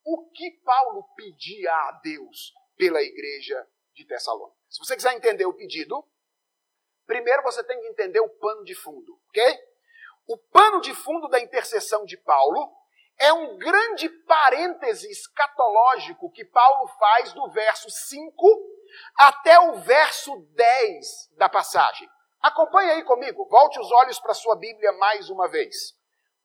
o 0.05 0.31
que 0.31 0.51
Paulo 0.65 1.05
pedia 1.17 1.73
a 1.73 2.01
Deus 2.03 2.53
pela 2.77 3.03
igreja 3.03 3.67
de 3.95 4.07
Tessalônica? 4.07 4.59
Se 4.69 4.79
você 4.79 4.97
quiser 4.97 5.15
entender 5.15 5.47
o 5.47 5.55
pedido, 5.55 6.07
primeiro 7.07 7.43
você 7.43 7.65
tem 7.65 7.81
que 7.81 7.89
entender 7.89 8.21
o 8.21 8.29
pano 8.29 8.65
de 8.65 8.75
fundo, 8.75 9.19
ok? 9.29 9.59
O 10.27 10.37
pano 10.37 10.81
de 10.81 10.95
fundo 10.95 11.29
da 11.29 11.41
intercessão 11.41 12.05
de 12.05 12.17
Paulo 12.19 12.73
é 13.19 13.33
um 13.33 13.57
grande 13.57 14.09
parêntese 14.09 15.11
escatológico 15.11 16.31
que 16.33 16.45
Paulo 16.45 16.89
faz 16.99 17.33
do 17.33 17.51
verso 17.51 17.89
5 17.89 18.75
até 19.17 19.59
o 19.59 19.77
verso 19.81 20.37
10 20.55 21.31
da 21.37 21.49
passagem. 21.49 22.09
Acompanhe 22.41 22.91
aí 22.91 23.05
comigo, 23.05 23.47
volte 23.49 23.79
os 23.81 23.91
olhos 23.91 24.19
para 24.19 24.33
a 24.33 24.35
sua 24.35 24.57
Bíblia 24.57 24.93
mais 24.93 25.31
uma 25.31 25.49
vez. 25.49 25.95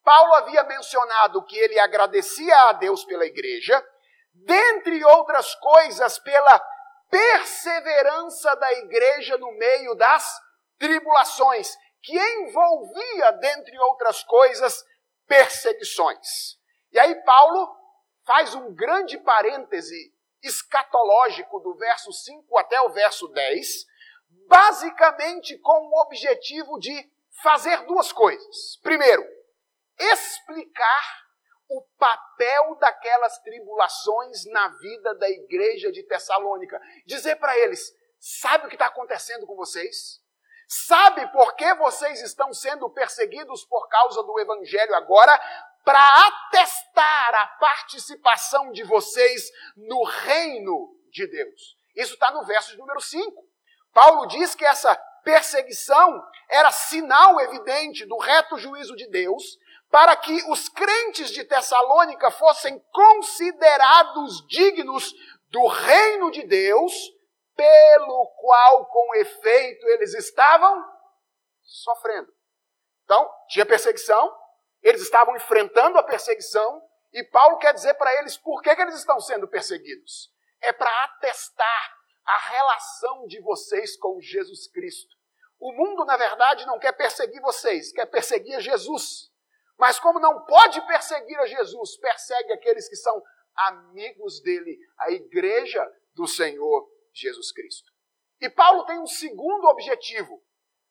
Paulo 0.03 0.33
havia 0.35 0.63
mencionado 0.63 1.43
que 1.45 1.57
ele 1.57 1.79
agradecia 1.79 2.55
a 2.69 2.73
Deus 2.73 3.03
pela 3.05 3.25
igreja, 3.25 3.85
dentre 4.33 5.03
outras 5.05 5.53
coisas, 5.55 6.17
pela 6.19 6.59
perseverança 7.09 8.55
da 8.55 8.73
igreja 8.73 9.37
no 9.37 9.51
meio 9.53 9.95
das 9.95 10.39
tribulações, 10.77 11.75
que 12.01 12.17
envolvia, 12.17 13.31
dentre 13.33 13.77
outras 13.79 14.23
coisas, 14.23 14.83
perseguições. 15.27 16.57
E 16.91 16.99
aí 16.99 17.15
Paulo 17.23 17.75
faz 18.25 18.53
um 18.55 18.73
grande 18.73 19.17
parêntese 19.17 20.13
escatológico 20.41 21.59
do 21.59 21.75
verso 21.75 22.11
5 22.11 22.57
até 22.57 22.79
o 22.81 22.89
verso 22.89 23.27
10, 23.27 23.67
basicamente 24.47 25.57
com 25.57 25.89
o 25.89 26.01
objetivo 26.01 26.79
de 26.79 27.11
fazer 27.43 27.85
duas 27.85 28.11
coisas. 28.11 28.77
Primeiro, 28.81 29.23
explicar 29.99 31.29
o 31.69 31.81
papel 31.97 32.75
daquelas 32.79 33.37
tribulações 33.39 34.45
na 34.45 34.69
vida 34.69 35.15
da 35.15 35.29
igreja 35.29 35.91
de 35.91 36.03
Tessalônica. 36.03 36.81
Dizer 37.05 37.35
para 37.35 37.57
eles: 37.59 37.93
sabe 38.19 38.65
o 38.65 38.69
que 38.69 38.75
está 38.75 38.87
acontecendo 38.87 39.45
com 39.45 39.55
vocês? 39.55 40.19
Sabe 40.67 41.27
por 41.31 41.55
que 41.55 41.73
vocês 41.75 42.21
estão 42.21 42.53
sendo 42.53 42.89
perseguidos 42.91 43.65
por 43.65 43.87
causa 43.87 44.21
do 44.23 44.39
evangelho 44.39 44.93
agora? 44.95 45.39
para 45.83 46.27
atestar 46.27 47.35
a 47.35 47.47
participação 47.59 48.71
de 48.71 48.83
vocês 48.83 49.51
no 49.75 50.03
reino 50.03 50.95
de 51.11 51.25
Deus. 51.25 51.75
Isso 51.95 52.13
está 52.13 52.31
no 52.31 52.45
verso 52.45 52.77
número 52.77 53.01
5. 53.01 53.43
Paulo 53.91 54.27
diz 54.27 54.53
que 54.53 54.65
essa 54.65 54.95
perseguição 55.23 56.23
era 56.47 56.71
sinal 56.71 57.39
evidente 57.41 58.05
do 58.05 58.17
reto 58.17 58.57
juízo 58.57 58.95
de 58.95 59.07
Deus, 59.09 59.57
para 59.89 60.15
que 60.15 60.43
os 60.51 60.69
crentes 60.69 61.31
de 61.31 61.43
Tessalônica 61.43 62.29
fossem 62.31 62.79
considerados 62.91 64.45
dignos 64.47 65.13
do 65.49 65.65
reino 65.67 66.29
de 66.31 66.43
Deus, 66.43 66.93
pelo 67.55 68.27
qual, 68.39 68.85
com 68.85 69.15
efeito, 69.15 69.87
eles 69.87 70.13
estavam 70.13 70.85
sofrendo. 71.63 72.31
Então, 73.03 73.29
tinha 73.49 73.65
perseguição, 73.65 74.31
eles 74.81 75.01
estavam 75.01 75.35
enfrentando 75.35 75.97
a 75.97 76.03
perseguição 76.03 76.81
e 77.11 77.23
Paulo 77.23 77.57
quer 77.57 77.73
dizer 77.73 77.95
para 77.95 78.13
eles 78.19 78.37
por 78.37 78.61
que, 78.61 78.75
que 78.75 78.81
eles 78.81 78.95
estão 78.95 79.19
sendo 79.19 79.47
perseguidos. 79.47 80.31
É 80.61 80.71
para 80.71 81.03
atestar 81.05 81.97
a 82.25 82.37
relação 82.37 83.25
de 83.25 83.41
vocês 83.41 83.97
com 83.97 84.21
Jesus 84.21 84.67
Cristo. 84.67 85.15
O 85.59 85.73
mundo, 85.73 86.05
na 86.05 86.15
verdade, 86.15 86.65
não 86.65 86.77
quer 86.79 86.93
perseguir 86.93 87.41
vocês, 87.41 87.91
quer 87.91 88.05
perseguir 88.05 88.61
Jesus. 88.61 89.31
Mas 89.79 89.97
como 89.97 90.19
não 90.19 90.45
pode 90.45 90.85
perseguir 90.85 91.39
a 91.39 91.47
Jesus, 91.47 91.97
persegue 91.97 92.51
aqueles 92.51 92.89
que 92.89 92.97
são 92.97 93.23
amigos 93.55 94.41
dele, 94.41 94.77
a 94.99 95.11
igreja 95.11 95.89
do 96.13 96.27
Senhor 96.27 96.85
Jesus 97.13 97.51
Cristo. 97.53 97.89
E 98.41 98.49
Paulo 98.49 98.85
tem 98.85 98.99
um 98.99 99.07
segundo 99.07 99.65
objetivo. 99.67 100.43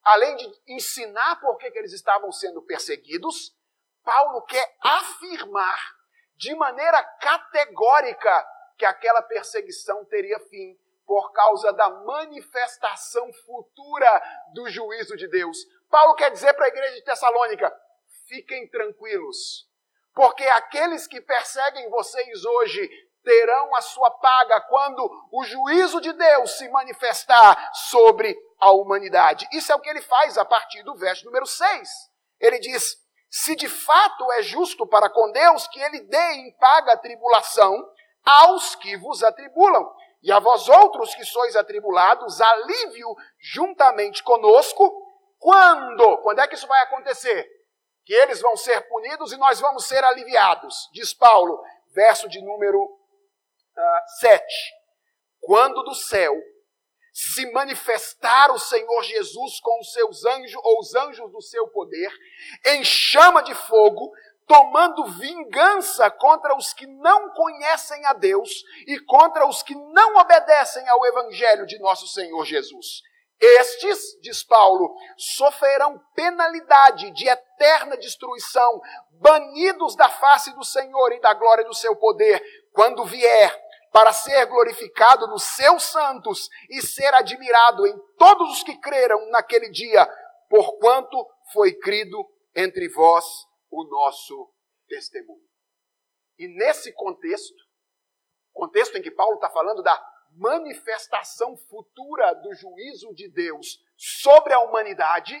Além 0.03 0.35
de 0.35 0.51
ensinar 0.67 1.39
por 1.39 1.57
que, 1.57 1.67
eles 1.67 1.93
estavam 1.93 2.31
sendo 2.31 2.63
perseguidos, 2.63 3.55
Paulo 4.03 4.41
quer 4.43 4.75
afirmar 4.81 5.79
de 6.35 6.55
maneira 6.55 7.03
categórica 7.21 8.47
que 8.77 8.85
aquela 8.85 9.21
perseguição 9.21 10.05
teria 10.05 10.39
fim 10.39 10.75
por 11.05 11.31
causa 11.31 11.73
da 11.73 11.89
manifestação 11.89 13.31
futura 13.45 14.21
do 14.53 14.69
juízo 14.69 15.17
de 15.17 15.27
Deus. 15.27 15.57
Paulo 15.89 16.15
quer 16.15 16.31
dizer 16.31 16.53
para 16.53 16.65
a 16.65 16.69
igreja 16.69 16.95
de 16.95 17.03
Tessalônica: 17.03 17.71
fiquem 18.29 18.69
tranquilos, 18.69 19.67
porque 20.13 20.43
aqueles 20.43 21.07
que 21.07 21.19
perseguem 21.19 21.89
vocês 21.89 22.45
hoje 22.45 22.89
terão 23.23 23.75
a 23.75 23.81
sua 23.81 24.11
paga 24.11 24.61
quando 24.61 25.27
o 25.31 25.43
juízo 25.43 25.99
de 25.99 26.13
Deus 26.13 26.57
se 26.57 26.69
manifestar 26.69 27.71
sobre 27.89 28.37
a 28.59 28.71
humanidade. 28.71 29.47
Isso 29.51 29.71
é 29.71 29.75
o 29.75 29.79
que 29.79 29.89
ele 29.89 30.01
faz 30.01 30.37
a 30.37 30.45
partir 30.45 30.83
do 30.83 30.95
verso 30.95 31.25
número 31.25 31.45
6. 31.45 31.89
Ele 32.39 32.59
diz: 32.59 32.95
se 33.29 33.55
de 33.55 33.67
fato 33.67 34.31
é 34.33 34.43
justo 34.43 34.87
para 34.87 35.09
com 35.09 35.31
Deus 35.31 35.67
que 35.67 35.81
ele 35.81 36.01
dê 36.01 36.31
em 36.33 36.55
paga 36.57 36.93
a 36.93 36.97
tribulação 36.97 37.75
aos 38.23 38.75
que 38.75 38.95
vos 38.97 39.23
atribulam, 39.23 39.91
e 40.21 40.31
a 40.31 40.39
vós 40.39 40.67
outros 40.67 41.15
que 41.15 41.23
sois 41.23 41.55
atribulados, 41.55 42.41
alívio 42.41 43.07
juntamente 43.39 44.21
conosco, 44.21 45.05
quando? 45.39 46.17
Quando 46.17 46.39
é 46.39 46.47
que 46.47 46.55
isso 46.55 46.67
vai 46.67 46.81
acontecer? 46.83 47.58
Que 48.09 48.15
eles 48.15 48.41
vão 48.41 48.57
ser 48.57 48.89
punidos 48.89 49.31
e 49.31 49.37
nós 49.37 49.59
vamos 49.59 49.85
ser 49.85 50.03
aliviados, 50.03 50.89
diz 50.91 51.13
Paulo, 51.13 51.63
verso 51.93 52.27
de 52.27 52.41
número 52.41 52.83
uh, 52.83 53.79
ah, 53.79 54.03
7. 54.19 54.43
Quando 55.39 55.83
do 55.83 55.93
céu 55.93 56.33
se 57.13 57.51
manifestar 57.51 58.51
o 58.51 58.57
Senhor 58.57 59.03
Jesus 59.03 59.59
com 59.59 59.79
os 59.79 59.93
seus 59.93 60.25
anjos 60.25 60.59
ou 60.63 60.79
os 60.79 60.95
anjos 60.95 61.31
do 61.31 61.39
seu 61.39 61.67
poder, 61.67 62.11
em 62.65 62.83
chama 62.83 63.43
de 63.43 63.53
fogo, 63.53 64.11
tomando 64.47 65.05
vingança 65.05 66.09
contra 66.09 66.57
os 66.57 66.73
que 66.73 66.87
não 66.87 67.29
conhecem 67.35 68.03
a 68.07 68.13
Deus 68.13 68.49
e 68.87 68.97
contra 69.01 69.47
os 69.47 69.61
que 69.61 69.75
não 69.75 70.15
obedecem 70.15 70.89
ao 70.89 71.05
evangelho 71.05 71.67
de 71.67 71.77
nosso 71.77 72.07
Senhor 72.07 72.43
Jesus. 72.43 73.03
Estes, 73.41 74.19
diz 74.21 74.43
Paulo, 74.43 74.93
sofrerão 75.17 75.97
penalidade 76.13 77.09
de 77.11 77.27
eterna 77.27 77.95
destruição, 77.97 78.81
banidos 79.11 79.95
da 79.95 80.09
face 80.09 80.53
do 80.55 80.63
Senhor 80.63 81.13
e 81.13 81.21
da 81.21 81.33
glória 81.33 81.63
do 81.63 81.73
seu 81.73 81.95
poder, 81.95 82.43
quando 82.73 83.05
vier 83.05 83.57
para 83.91 84.11
ser 84.11 84.45
glorificado 84.45 85.27
nos 85.27 85.43
seus 85.43 85.83
santos 85.83 86.49
e 86.69 86.81
ser 86.81 87.13
admirado 87.13 87.87
em 87.87 87.97
todos 88.17 88.51
os 88.51 88.63
que 88.63 88.77
creram 88.77 89.29
naquele 89.29 89.69
dia, 89.69 90.05
porquanto 90.49 91.25
foi 91.53 91.73
crido 91.73 92.17
entre 92.55 92.89
vós 92.89 93.25
o 93.71 93.83
nosso 93.85 94.51
testemunho. 94.87 95.47
E 96.37 96.47
nesse 96.47 96.93
contexto, 96.93 97.55
contexto 98.53 98.97
em 98.97 99.01
que 99.01 99.11
Paulo 99.11 99.35
está 99.35 99.49
falando 99.49 99.81
da 99.81 99.97
manifestação 100.39 101.57
futura 101.57 102.33
do 102.35 102.53
juízo 102.53 103.13
de 103.13 103.29
Deus 103.29 103.83
sobre 103.97 104.53
a 104.53 104.59
humanidade, 104.59 105.35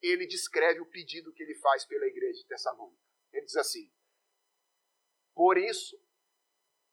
ele 0.00 0.26
descreve 0.26 0.80
o 0.80 0.90
pedido 0.90 1.32
que 1.32 1.42
ele 1.42 1.56
faz 1.56 1.84
pela 1.84 2.06
igreja 2.06 2.40
de 2.40 2.46
Tessalônica. 2.46 3.02
Ele 3.32 3.44
diz 3.44 3.56
assim: 3.56 3.90
Por 5.34 5.58
isso, 5.58 6.00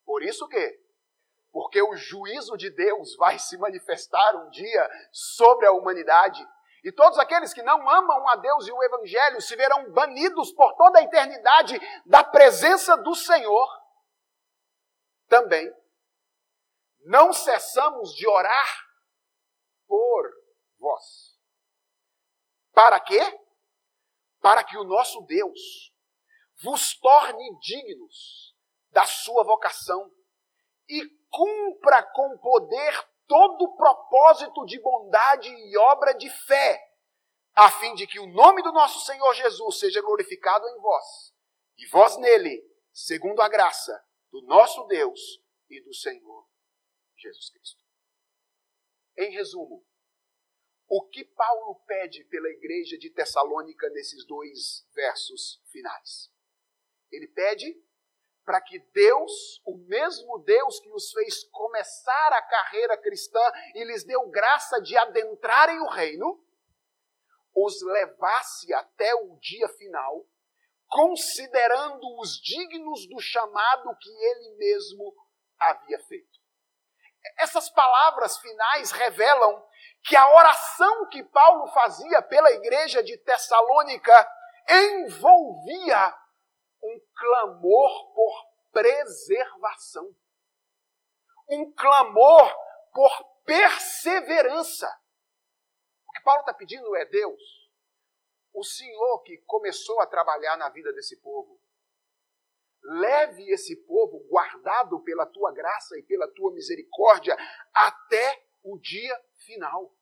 por 0.04 0.23
isso 0.23 0.47
que? 0.47 0.82
Porque 1.52 1.82
o 1.84 1.95
juízo 1.95 2.58
de 2.58 2.71
Deus 2.71 3.15
vai 3.15 3.38
se 3.38 3.58
manifestar 3.58 4.36
um 4.38 4.49
dia 4.49 4.89
sobre 5.12 5.67
a 5.67 5.71
humanidade. 5.71 6.43
E 6.84 6.91
todos 6.91 7.19
aqueles 7.19 7.54
que 7.54 7.62
não 7.62 7.88
amam 7.88 8.28
a 8.28 8.36
Deus 8.38 8.67
e 8.67 8.71
o 8.71 8.84
Evangelho 8.84 9.39
se 9.39 9.56
verão 9.56 9.91
banidos 9.91 10.52
por 10.52 10.73
toda 10.76 10.99
a 10.99 11.04
eternidade 11.04 11.80
da 12.08 12.23
presença 12.23 12.97
do 12.97 13.13
Senhor. 13.13 13.67
Também 15.30 15.71
não 17.04 17.34
cessamos 17.34 18.13
de 18.16 18.28
orar 18.28 18.88
por 19.88 20.32
vós. 20.80 21.38
Para 22.72 23.00
quê? 23.00 23.20
Para 24.39 24.63
que 24.63 24.78
o 24.78 24.84
nosso 24.84 25.22
Deus 25.22 25.94
vos 26.62 26.98
torne 27.00 27.60
dignos 27.60 28.56
da 28.89 29.06
sua 29.06 29.44
vocação 29.44 30.12
e 30.88 31.06
cumpra 31.30 32.04
com 32.04 32.38
poder 32.38 33.10
todo 33.28 33.63
o 33.63 33.76
propósito 33.76 34.66
de 34.66 34.80
bondade 34.80 35.50
e 35.50 35.78
obra 35.78 36.13
de 36.13 36.30
fé, 36.30 36.80
a 37.56 37.72
fim 37.72 37.94
de 37.96 38.06
que 38.06 38.20
o 38.20 38.28
nome 38.28 38.62
do 38.62 38.72
nosso 38.72 39.06
Senhor 39.06 39.34
Jesus 39.34 39.80
seja 39.80 40.02
glorificado 40.02 40.68
em 40.68 40.80
vós, 40.80 41.34
e 41.78 41.88
vós 41.88 42.18
nele, 42.18 42.62
segundo 42.92 43.42
a 43.42 43.50
graça 43.50 44.04
do 44.32 44.42
nosso 44.44 44.84
Deus 44.86 45.20
e 45.70 45.82
do 45.84 45.94
Senhor 45.94 46.53
Jesus 47.24 47.50
Cristo. 47.50 47.84
Em 49.18 49.32
resumo, 49.32 49.86
o 50.88 51.08
que 51.08 51.24
Paulo 51.24 51.76
pede 51.88 52.24
pela 52.26 52.50
igreja 52.50 52.98
de 52.98 53.10
Tessalônica 53.10 53.90
nesses 53.90 54.26
dois 54.26 54.88
versos 54.94 55.62
finais? 55.72 56.32
Ele 57.12 57.28
pede 57.28 57.82
para 58.44 58.60
que 58.62 58.80
Deus, 58.92 59.62
o 59.66 59.78
mesmo 59.78 60.40
Deus 60.40 60.80
que 60.80 60.90
os 60.90 61.12
fez 61.12 61.46
começar 61.46 62.34
a 62.34 62.42
carreira 62.42 62.98
cristã 62.98 63.40
e 63.74 63.84
lhes 63.86 64.04
deu 64.04 64.30
graça 64.30 64.82
de 64.82 64.98
adentrarem 64.98 65.80
o 65.80 65.90
reino, 65.90 66.44
os 67.56 67.82
levasse 67.84 68.74
até 68.74 69.14
o 69.16 69.38
dia 69.40 69.70
final, 69.70 70.28
considerando-os 70.88 72.42
dignos 72.42 73.08
do 73.08 73.20
chamado 73.20 73.96
que 73.98 74.10
ele 74.10 74.56
mesmo 74.58 75.16
havia 75.58 76.00
feito. 76.00 76.33
Essas 77.38 77.70
palavras 77.70 78.38
finais 78.38 78.92
revelam 78.92 79.66
que 80.04 80.16
a 80.16 80.30
oração 80.36 81.08
que 81.08 81.24
Paulo 81.24 81.68
fazia 81.68 82.22
pela 82.22 82.52
igreja 82.52 83.02
de 83.02 83.18
Tessalônica 83.18 84.32
envolvia 84.68 86.16
um 86.82 87.02
clamor 87.16 88.14
por 88.14 88.54
preservação, 88.72 90.14
um 91.48 91.72
clamor 91.74 92.54
por 92.94 93.24
perseverança. 93.46 94.88
O 96.08 96.12
que 96.12 96.22
Paulo 96.22 96.42
está 96.42 96.54
pedindo 96.54 96.96
é 96.96 97.06
Deus, 97.06 97.42
o 98.54 98.64
Senhor 98.64 99.24
que 99.24 99.38
começou 99.46 100.00
a 100.02 100.06
trabalhar 100.06 100.58
na 100.58 100.70
vida 100.70 100.92
desse 100.94 101.20
povo, 101.22 101.60
leve 102.84 103.50
esse 103.52 103.76
povo 103.86 104.19
guardado 104.30 105.00
pela 105.02 105.26
tua 105.26 105.52
graça 105.52 105.98
e 105.98 106.04
pela 106.04 106.28
tua 106.34 106.54
misericórdia 106.54 107.36
até 107.74 108.46
o 108.63 108.78
dia 108.78 109.19
final. 109.46 109.96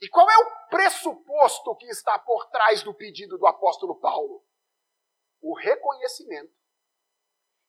E 0.00 0.08
qual 0.08 0.30
é 0.30 0.36
o 0.36 0.68
pressuposto 0.68 1.76
que 1.76 1.86
está 1.86 2.18
por 2.18 2.48
trás 2.50 2.82
do 2.82 2.94
pedido 2.94 3.36
do 3.36 3.46
apóstolo 3.46 3.98
Paulo? 3.98 4.48
o 5.40 5.54
reconhecimento 5.54 6.56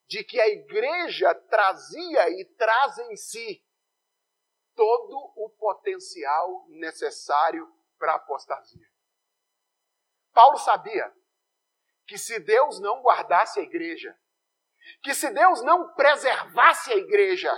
de 0.07 0.23
que 0.23 0.39
a 0.39 0.47
igreja 0.47 1.33
trazia 1.35 2.29
e 2.29 2.45
traz 2.57 2.97
em 2.97 3.15
si 3.15 3.63
todo 4.75 5.15
o 5.35 5.49
potencial 5.51 6.65
necessário 6.69 7.71
para 7.97 8.13
a 8.13 8.15
apostasia. 8.15 8.87
Paulo 10.33 10.57
sabia 10.57 11.13
que 12.09 12.17
se 12.17 12.39
Deus 12.39 12.79
não 12.79 13.03
guardasse 13.03 13.59
a 13.59 13.63
igreja, 13.63 14.17
que 15.03 15.13
se 15.13 15.29
Deus 15.29 15.61
não 15.61 15.93
preservasse 15.93 16.91
a 16.91 16.95
igreja, 16.95 17.51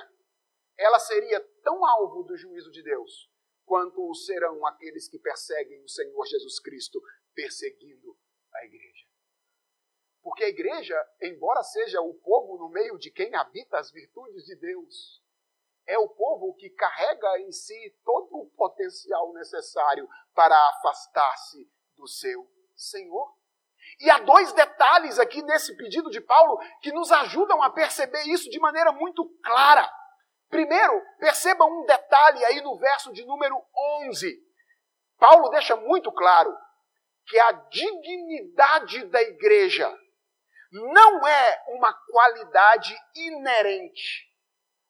ela 0.77 0.99
seria 0.99 1.39
tão 1.63 1.85
alvo 1.85 2.23
do 2.23 2.35
juízo 2.35 2.69
de 2.69 2.83
Deus 2.83 3.31
quanto 3.63 4.05
o 4.05 4.13
serão 4.13 4.65
aqueles 4.65 5.07
que 5.07 5.17
perseguem 5.17 5.81
o 5.81 5.87
Senhor 5.87 6.25
Jesus 6.25 6.59
Cristo 6.59 7.01
perseguindo 7.33 8.17
a 8.53 8.65
igreja. 8.65 9.07
Porque 10.21 10.43
a 10.43 10.49
igreja, 10.49 11.01
embora 11.21 11.63
seja 11.63 12.01
o 12.01 12.13
povo 12.15 12.57
no 12.57 12.67
meio 12.67 12.97
de 12.97 13.09
quem 13.09 13.33
habita 13.33 13.79
as 13.79 13.89
virtudes 13.89 14.43
de 14.43 14.55
Deus, 14.57 15.23
é 15.87 15.97
o 15.97 16.09
povo 16.09 16.53
que 16.55 16.69
carrega 16.71 17.39
em 17.39 17.53
si 17.53 17.97
todo 18.03 18.35
o 18.35 18.49
potencial 18.51 19.31
necessário 19.31 20.09
para 20.35 20.57
afastar-se 20.71 21.71
do 21.95 22.05
seu 22.05 22.45
Senhor. 22.75 23.40
E 24.01 24.09
há 24.09 24.17
dois 24.17 24.51
detalhes 24.53 25.19
aqui 25.19 25.43
nesse 25.43 25.77
pedido 25.77 26.09
de 26.09 26.19
Paulo 26.19 26.59
que 26.81 26.91
nos 26.91 27.11
ajudam 27.11 27.61
a 27.61 27.69
perceber 27.69 28.23
isso 28.23 28.49
de 28.49 28.59
maneira 28.59 28.91
muito 28.91 29.23
clara. 29.43 29.87
Primeiro, 30.49 31.01
perceba 31.19 31.65
um 31.65 31.85
detalhe 31.85 32.43
aí 32.45 32.61
no 32.61 32.77
verso 32.79 33.13
de 33.13 33.23
número 33.25 33.55
11. 34.07 34.37
Paulo 35.19 35.49
deixa 35.49 35.75
muito 35.75 36.11
claro 36.11 36.51
que 37.27 37.39
a 37.39 37.51
dignidade 37.51 39.05
da 39.05 39.21
igreja 39.21 39.87
não 40.71 41.27
é 41.27 41.63
uma 41.67 41.93
qualidade 41.93 42.97
inerente, 43.13 44.27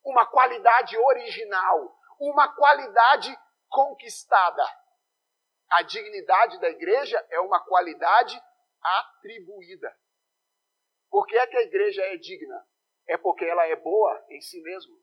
uma 0.06 0.26
qualidade 0.26 0.98
original, 0.98 2.00
uma 2.18 2.48
qualidade 2.56 3.38
conquistada. 3.68 4.64
A 5.70 5.82
dignidade 5.82 6.62
da 6.62 6.70
igreja 6.70 7.22
é 7.30 7.42
uma 7.42 7.60
qualidade 7.60 8.42
atribuída. 8.82 9.96
Por 11.10 11.28
que 11.28 11.36
é 11.36 11.48
que 11.48 11.58
a 11.58 11.62
igreja 11.64 12.02
é 12.04 12.18
digna? 12.18 12.66
É 13.08 13.18
porque 13.18 13.46
ela 13.46 13.66
é 13.66 13.76
boa 13.76 14.26
em 14.30 14.40
si 14.42 14.62
mesma. 14.62 14.96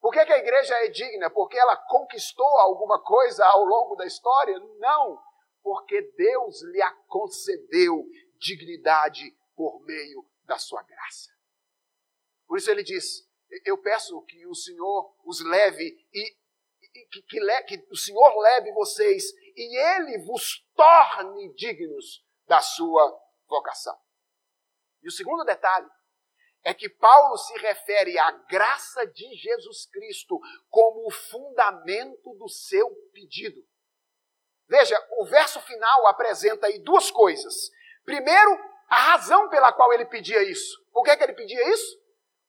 Por 0.00 0.12
que, 0.12 0.24
que 0.24 0.32
a 0.32 0.38
igreja 0.38 0.74
é 0.84 0.88
digna? 0.88 1.30
Porque 1.30 1.58
ela 1.58 1.76
conquistou 1.76 2.46
alguma 2.58 3.02
coisa 3.02 3.44
ao 3.46 3.64
longo 3.64 3.96
da 3.96 4.06
história? 4.06 4.58
Não, 4.78 5.20
porque 5.62 6.02
Deus 6.16 6.62
lhe 6.62 6.80
concedeu 7.06 8.04
dignidade 8.38 9.36
por 9.56 9.84
meio 9.84 10.24
da 10.44 10.56
sua 10.58 10.82
graça. 10.82 11.30
Por 12.46 12.58
isso 12.58 12.70
ele 12.70 12.82
diz: 12.82 13.28
Eu 13.64 13.76
peço 13.78 14.22
que 14.22 14.46
o 14.46 14.54
Senhor 14.54 15.14
os 15.24 15.44
leve 15.44 15.84
e, 16.12 16.36
e 16.82 17.06
que, 17.06 17.22
que, 17.22 17.62
que 17.64 17.86
o 17.90 17.96
Senhor 17.96 18.38
leve 18.38 18.72
vocês 18.72 19.24
e 19.56 19.76
ele 19.76 20.18
vos 20.24 20.64
torne 20.74 21.52
dignos 21.54 22.24
da 22.48 22.60
sua 22.60 23.16
vocação. 23.46 23.96
E 25.02 25.08
o 25.08 25.12
segundo 25.12 25.44
detalhe 25.44 25.88
é 26.64 26.74
que 26.74 26.88
Paulo 26.88 27.36
se 27.36 27.56
refere 27.58 28.18
à 28.18 28.30
graça 28.30 29.06
de 29.06 29.34
Jesus 29.36 29.86
Cristo 29.86 30.40
como 30.68 31.06
o 31.06 31.10
fundamento 31.10 32.34
do 32.34 32.48
seu 32.48 32.90
pedido. 33.12 33.60
Veja, 34.66 34.98
o 35.18 35.24
verso 35.24 35.60
final 35.60 36.06
apresenta 36.08 36.66
aí 36.66 36.78
duas 36.80 37.10
coisas. 37.10 37.54
Primeiro, 38.04 38.58
a 38.88 38.96
razão 39.12 39.48
pela 39.48 39.72
qual 39.72 39.92
ele 39.92 40.04
pedia 40.04 40.42
isso. 40.42 40.76
Por 40.92 41.04
que, 41.04 41.16
que 41.16 41.22
ele 41.22 41.34
pedia 41.34 41.72
isso? 41.72 41.98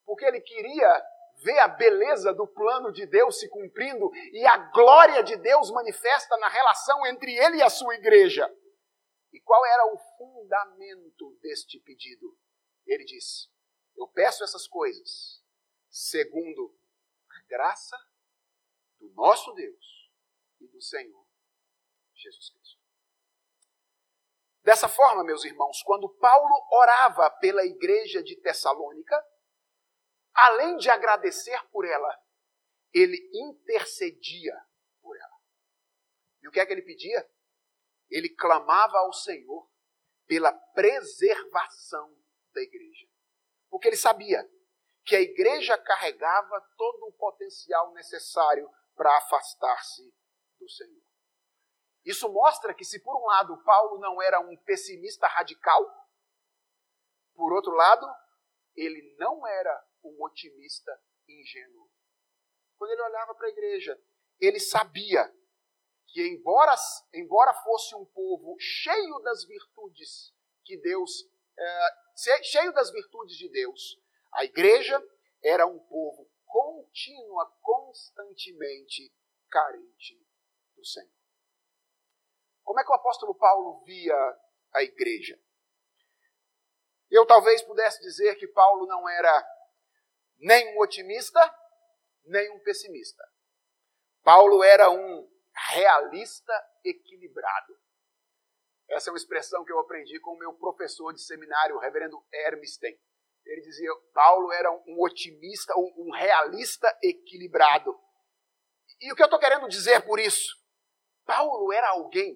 Porque 0.06 0.26
ele 0.26 0.42
queria 0.42 1.06
ver 1.44 1.60
a 1.60 1.68
beleza 1.68 2.34
do 2.34 2.48
plano 2.48 2.92
de 2.92 3.06
Deus 3.06 3.40
se 3.40 3.48
cumprindo 3.48 4.12
e 4.34 4.46
a 4.46 4.58
glória 4.58 5.24
de 5.24 5.38
Deus 5.38 5.72
manifesta 5.72 6.36
na 6.38 6.50
relação 6.50 7.06
entre 7.08 7.34
ele 7.38 7.58
e 7.58 7.62
a 7.62 7.70
sua 7.70 7.96
igreja. 7.96 8.50
E 9.32 9.40
qual 9.42 9.66
era 9.66 9.94
o 9.94 9.98
fundamento 10.18 11.38
deste 11.42 11.80
pedido? 11.80 12.38
Ele 12.86 13.06
diz: 13.06 13.52
Eu 13.96 14.08
peço 14.08 14.44
essas 14.44 14.68
coisas 14.68 15.44
segundo 15.90 16.78
a 17.30 17.44
graça 17.48 17.98
do 19.00 19.10
nosso 19.10 19.54
Deus 19.54 20.12
e 20.60 20.68
do 20.68 20.82
Senhor 20.82 21.28
Jesus 22.14 22.50
Cristo. 22.50 22.80
Dessa 24.64 24.90
forma, 24.90 25.24
meus 25.24 25.46
irmãos, 25.46 25.82
quando 25.84 26.10
Paulo 26.18 26.68
orava 26.72 27.30
pela 27.40 27.66
igreja 27.66 28.22
de 28.22 28.36
Tessalônica, 28.36 29.16
além 30.34 30.78
de 30.78 30.90
agradecer 30.90 31.60
por 31.70 31.86
ela, 31.86 32.24
ele 32.94 33.18
intercedia 33.34 34.54
por 35.02 35.16
ela. 35.16 35.38
E 36.42 36.48
o 36.48 36.52
que 36.52 36.60
é 36.60 36.66
que 36.66 36.74
ele 36.74 36.82
pedia? 36.82 37.30
Ele 38.10 38.30
clamava 38.30 38.98
ao 38.98 39.14
Senhor 39.14 39.70
pela 40.26 40.52
preservação 40.52 42.16
da 42.54 42.62
igreja. 42.62 43.08
Porque 43.70 43.88
ele 43.88 43.98
sabia 43.98 44.48
que 45.06 45.16
a 45.16 45.22
igreja 45.22 45.78
carregava 45.78 46.62
todo 46.78 47.08
o 47.08 47.14
potencial 47.14 47.94
necessário 47.94 48.70
para 48.96 49.18
afastar-se 49.18 50.14
do 50.60 50.70
Senhor. 50.70 51.02
Isso 52.06 52.32
mostra 52.32 52.74
que, 52.74 52.84
se 52.84 53.00
por 53.02 53.16
um 53.18 53.26
lado 53.26 53.62
Paulo 53.64 54.00
não 54.00 54.22
era 54.22 54.40
um 54.40 54.56
pessimista 54.58 55.28
radical, 55.28 55.84
por 57.36 57.54
outro 57.54 57.72
lado, 57.72 58.06
ele 58.76 59.16
não 59.18 59.46
era 59.48 59.88
um 60.04 60.24
otimista 60.24 60.92
ingênuo. 61.28 61.90
Quando 62.78 62.92
ele 62.92 63.02
olhava 63.02 63.36
para 63.36 63.48
a 63.48 63.52
igreja, 63.52 64.00
ele 64.40 64.60
sabia 64.60 65.34
que, 66.12 66.28
embora, 66.28 66.76
embora 67.14 67.54
fosse 67.54 67.96
um 67.96 68.06
povo 68.06 68.56
cheio 68.60 69.20
das 69.20 69.46
virtudes 69.46 70.34
que 70.64 70.78
Deus, 70.78 71.12
é, 71.58 72.44
cheio 72.44 72.74
das 72.74 72.92
virtudes 72.92 73.38
de 73.38 73.50
Deus, 73.50 74.00
a 74.34 74.44
igreja 74.44 75.02
era 75.44 75.66
um 75.66 75.80
povo 75.80 76.30
contínua, 76.46 77.52
constantemente 77.62 79.14
carente 79.50 80.20
do 80.76 80.86
Senhor. 80.86 81.20
Como 82.64 82.80
é 82.80 82.84
que 82.84 82.92
o 82.92 82.96
apóstolo 82.96 83.34
Paulo 83.36 83.84
via 83.84 84.16
a 84.74 84.84
igreja? 84.84 85.40
Eu 87.10 87.26
talvez 87.26 87.64
pudesse 87.64 88.00
dizer 88.02 88.36
que 88.36 88.48
Paulo 88.48 88.86
não 88.86 89.10
era 89.10 89.60
nem 90.38 90.76
um 90.76 90.82
otimista, 90.82 91.40
nem 92.26 92.52
um 92.52 92.60
pessimista. 92.60 93.24
Paulo 94.24 94.64
era 94.64 94.90
um 94.92 95.39
realista 95.68 96.54
equilibrado. 96.84 97.78
Essa 98.90 99.10
é 99.10 99.12
uma 99.12 99.18
expressão 99.18 99.64
que 99.64 99.72
eu 99.72 99.80
aprendi 99.80 100.20
com 100.20 100.32
o 100.32 100.38
meu 100.40 100.54
professor 100.54 101.14
de 101.14 101.22
seminário, 101.22 101.76
o 101.76 101.80
reverendo 101.80 102.18
Hermstein. 102.34 102.98
Ele 103.46 103.62
dizia, 103.62 103.90
Paulo 104.14 104.52
era 104.52 104.72
um 104.72 105.02
otimista, 105.02 105.74
um 105.78 106.12
realista 106.12 106.98
equilibrado. 107.04 107.96
E 109.00 109.12
o 109.12 109.16
que 109.16 109.22
eu 109.22 109.26
estou 109.26 109.40
querendo 109.40 109.68
dizer 109.68 110.06
por 110.06 110.20
isso? 110.20 110.56
Paulo 111.26 111.72
era 111.72 111.90
alguém 111.90 112.36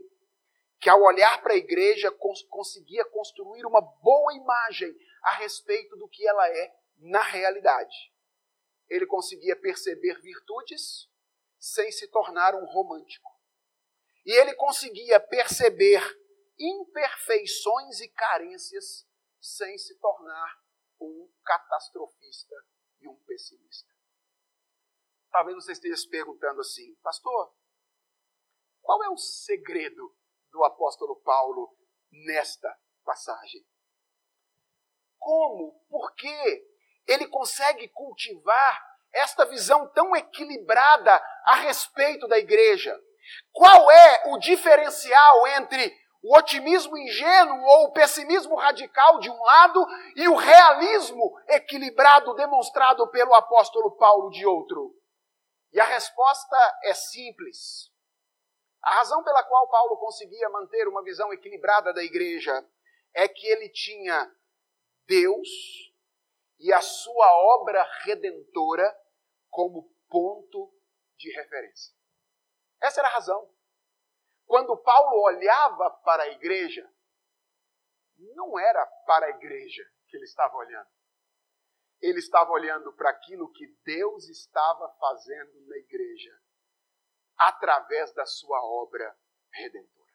que, 0.80 0.89
ao 0.89 1.01
olhar 1.01 1.41
para 1.41 1.53
a 1.53 1.57
igreja, 1.57 2.11
cons 2.11 2.43
conseguia 2.49 3.05
construir 3.05 3.65
uma 3.65 3.82
boa 3.82 4.34
imagem 4.34 4.95
a 5.24 5.36
respeito 5.36 5.95
do 5.97 6.07
que 6.07 6.28
ela 6.28 6.47
é 6.49 6.74
na 6.97 7.21
realidade. 7.21 7.95
Ele 8.89 9.05
conseguia 9.05 9.55
perceber 9.55 10.19
virtudes 10.21 11.09
sem 11.64 11.89
se 11.93 12.09
tornar 12.09 12.53
um 12.55 12.66
romântico. 12.66 13.32
E 14.26 14.34
ele 14.34 14.53
conseguia 14.55 15.18
perceber 15.18 16.01
imperfeições 16.59 18.01
e 18.01 18.09
carências 18.09 19.07
sem 19.39 19.78
se 19.78 19.97
tornar 19.97 20.61
um 20.99 21.32
catastrofista 21.45 22.53
e 22.99 23.07
um 23.07 23.16
pessimista. 23.24 23.89
Talvez 25.32 25.55
você 25.55 25.72
esteja 25.72 25.95
se 25.95 26.09
perguntando 26.09 26.59
assim, 26.59 26.95
pastor, 26.95 27.55
qual 28.82 29.01
é 29.01 29.09
o 29.09 29.18
segredo 29.18 30.14
do 30.51 30.66
apóstolo 30.66 31.16
Paulo 31.22 31.78
nesta 32.11 32.78
passagem? 33.05 33.66
Como, 35.18 35.82
por 35.89 36.14
que 36.16 36.68
ele 37.07 37.26
consegue 37.30 37.88
cultivar 37.88 38.93
esta 39.14 39.45
visão 39.45 39.88
tão 39.93 40.16
equilibrada 40.16 41.22
a 41.45 41.55
respeito 41.55 42.28
da 42.28 42.38
igreja? 42.38 42.97
Qual 43.51 43.91
é 43.91 44.24
o 44.28 44.38
diferencial 44.38 45.47
entre 45.47 45.95
o 46.24 46.38
otimismo 46.38 46.97
ingênuo 46.97 47.61
ou 47.64 47.86
o 47.86 47.93
pessimismo 47.93 48.55
radical 48.55 49.20
de 49.20 49.30
um 49.30 49.43
lado 49.43 49.86
e 50.16 50.28
o 50.28 50.36
realismo 50.36 51.38
equilibrado 51.47 52.34
demonstrado 52.34 53.07
pelo 53.09 53.34
apóstolo 53.34 53.95
Paulo 53.97 54.30
de 54.30 54.45
outro? 54.45 54.93
E 55.72 55.80
a 55.80 55.86
resposta 55.86 56.57
é 56.84 56.93
simples. 56.93 57.91
A 58.82 58.95
razão 58.95 59.24
pela 59.24 59.43
qual 59.43 59.70
Paulo 59.70 59.97
conseguia 59.97 60.49
manter 60.49 60.88
uma 60.88 61.03
visão 61.03 61.32
equilibrada 61.32 61.93
da 61.93 62.03
igreja 62.03 62.53
é 63.14 63.28
que 63.28 63.47
ele 63.47 63.70
tinha 63.70 64.30
Deus 65.07 65.47
e 66.59 66.72
a 66.72 66.82
sua 66.82 67.55
obra 67.55 67.82
redentora 68.03 68.93
como 69.54 69.88
ponto 70.10 70.74
de 71.16 71.32
referência. 71.32 71.95
Essa 72.82 73.01
era 73.01 73.08
a 73.08 73.14
razão. 73.14 73.49
Quando 74.45 74.76
Paulo 74.76 75.22
olhava 75.22 75.91
para 76.04 76.24
a 76.24 76.30
igreja, 76.30 76.91
não 78.36 78.60
era 78.60 78.84
para 79.06 79.28
a 79.28 79.30
igreja 79.30 79.84
que 80.08 80.18
ele 80.18 80.26
estava 80.26 80.56
olhando. 80.58 80.89
Ele 82.01 82.18
estava 82.20 82.51
olhando 82.51 82.91
para 82.93 83.12
aquilo 83.12 83.51
que 83.54 83.68
Deus 83.86 84.28
estava 84.28 84.89
fazendo 84.99 85.68
na 85.68 85.78
igreja, 85.78 86.41
através 87.38 88.12
da 88.14 88.26
sua 88.26 88.60
obra 88.66 89.16
redentora. 89.54 90.14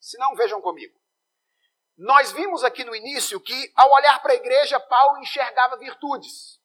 Se 0.00 0.18
não, 0.18 0.34
vejam 0.34 0.62
comigo. 0.62 0.98
Nós 1.96 2.32
vimos 2.32 2.64
aqui 2.64 2.84
no 2.84 2.96
início 2.96 3.40
que, 3.40 3.72
ao 3.76 3.90
olhar 3.92 4.20
para 4.22 4.32
a 4.32 4.36
igreja, 4.36 4.80
Paulo 4.80 5.18
enxergava 5.18 5.76
virtudes. 5.76 6.60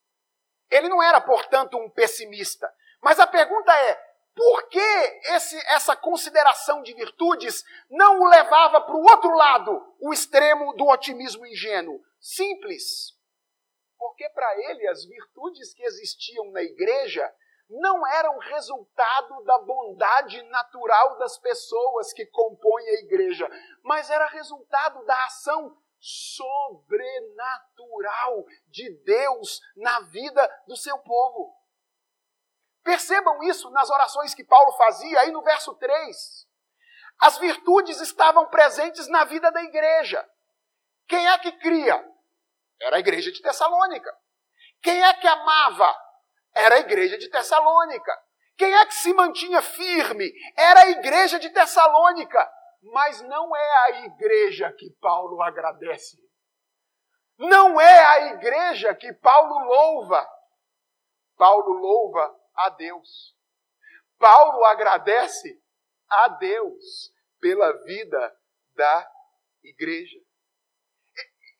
Ele 0.72 0.88
não 0.88 1.02
era, 1.02 1.20
portanto, 1.20 1.76
um 1.76 1.90
pessimista. 1.90 2.72
Mas 3.02 3.20
a 3.20 3.26
pergunta 3.26 3.70
é: 3.70 3.94
por 4.34 4.68
que 4.68 5.20
esse, 5.34 5.56
essa 5.66 5.94
consideração 5.94 6.82
de 6.82 6.94
virtudes 6.94 7.62
não 7.90 8.20
o 8.20 8.26
levava 8.26 8.80
para 8.80 8.96
o 8.96 9.02
outro 9.02 9.30
lado, 9.36 9.94
o 10.00 10.14
extremo 10.14 10.72
do 10.72 10.88
otimismo 10.88 11.46
ingênuo? 11.46 12.02
Simples. 12.18 13.14
Porque 13.98 14.26
para 14.30 14.58
ele 14.70 14.88
as 14.88 15.04
virtudes 15.04 15.74
que 15.74 15.84
existiam 15.84 16.50
na 16.50 16.62
igreja 16.62 17.30
não 17.68 18.06
eram 18.06 18.38
resultado 18.38 19.44
da 19.44 19.58
bondade 19.58 20.42
natural 20.44 21.18
das 21.18 21.38
pessoas 21.38 22.12
que 22.14 22.26
compõem 22.26 22.88
a 22.88 23.00
igreja, 23.00 23.48
mas 23.82 24.10
era 24.10 24.26
resultado 24.26 25.04
da 25.04 25.24
ação 25.26 25.76
sobrenatural 26.02 28.44
de 28.66 28.90
Deus 29.04 29.60
na 29.76 30.00
vida 30.00 30.62
do 30.66 30.76
seu 30.76 30.98
povo. 30.98 31.56
Percebam 32.82 33.40
isso 33.44 33.70
nas 33.70 33.88
orações 33.88 34.34
que 34.34 34.42
Paulo 34.42 34.72
fazia 34.72 35.20
aí 35.20 35.30
no 35.30 35.42
verso 35.42 35.72
3. 35.76 36.48
As 37.20 37.38
virtudes 37.38 38.00
estavam 38.00 38.48
presentes 38.48 39.06
na 39.06 39.22
vida 39.24 39.52
da 39.52 39.62
igreja. 39.62 40.28
Quem 41.06 41.28
é 41.28 41.38
que 41.38 41.52
cria? 41.52 42.04
Era 42.80 42.96
a 42.96 43.00
igreja 43.00 43.30
de 43.30 43.40
Tessalônica. 43.40 44.12
Quem 44.82 45.04
é 45.04 45.14
que 45.14 45.28
amava? 45.28 45.96
Era 46.52 46.74
a 46.74 46.80
igreja 46.80 47.16
de 47.16 47.28
Tessalônica. 47.28 48.12
Quem 48.56 48.74
é 48.74 48.84
que 48.86 48.94
se 48.94 49.14
mantinha 49.14 49.62
firme? 49.62 50.32
Era 50.56 50.80
a 50.80 50.90
igreja 50.90 51.38
de 51.38 51.48
Tessalônica. 51.50 52.52
Mas 52.82 53.20
não 53.22 53.54
é 53.54 53.76
a 53.76 53.90
igreja 54.06 54.72
que 54.72 54.90
Paulo 55.00 55.40
agradece. 55.40 56.18
Não 57.38 57.80
é 57.80 58.04
a 58.04 58.20
igreja 58.34 58.94
que 58.94 59.12
Paulo 59.14 59.58
louva. 59.64 60.28
Paulo 61.36 61.72
louva 61.74 62.36
a 62.54 62.70
Deus. 62.70 63.36
Paulo 64.18 64.64
agradece 64.66 65.60
a 66.08 66.28
Deus 66.28 67.12
pela 67.40 67.72
vida 67.84 68.36
da 68.74 69.10
igreja. 69.62 70.18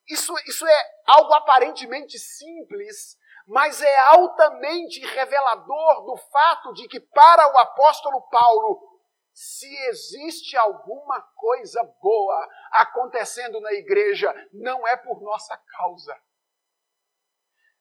Isso, 0.09 0.35
isso 0.47 0.67
é 0.67 0.91
algo 1.07 1.33
aparentemente 1.33 2.19
simples, 2.19 3.17
mas 3.47 3.81
é 3.81 3.99
altamente 4.11 5.01
revelador 5.01 6.05
do 6.05 6.17
fato 6.17 6.73
de 6.75 6.87
que, 6.89 7.01
para 7.01 7.53
o 7.53 7.59
apóstolo 7.59 8.21
Paulo, 8.29 8.92
se 9.33 9.67
existe 9.87 10.57
alguma 10.57 11.21
coisa 11.35 11.83
boa 12.01 12.49
acontecendo 12.71 13.61
na 13.61 13.73
igreja, 13.73 14.33
não 14.53 14.87
é 14.87 14.97
por 14.97 15.23
nossa 15.23 15.57
causa, 15.57 16.21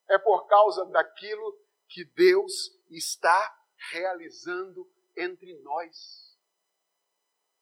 é 0.10 0.18
por 0.18 0.48
causa 0.48 0.86
daquilo 0.86 1.60
que 1.88 2.06
Deus 2.06 2.72
está 2.90 3.58
realizando 3.92 4.90
entre 5.18 5.54
nós. 5.62 6.38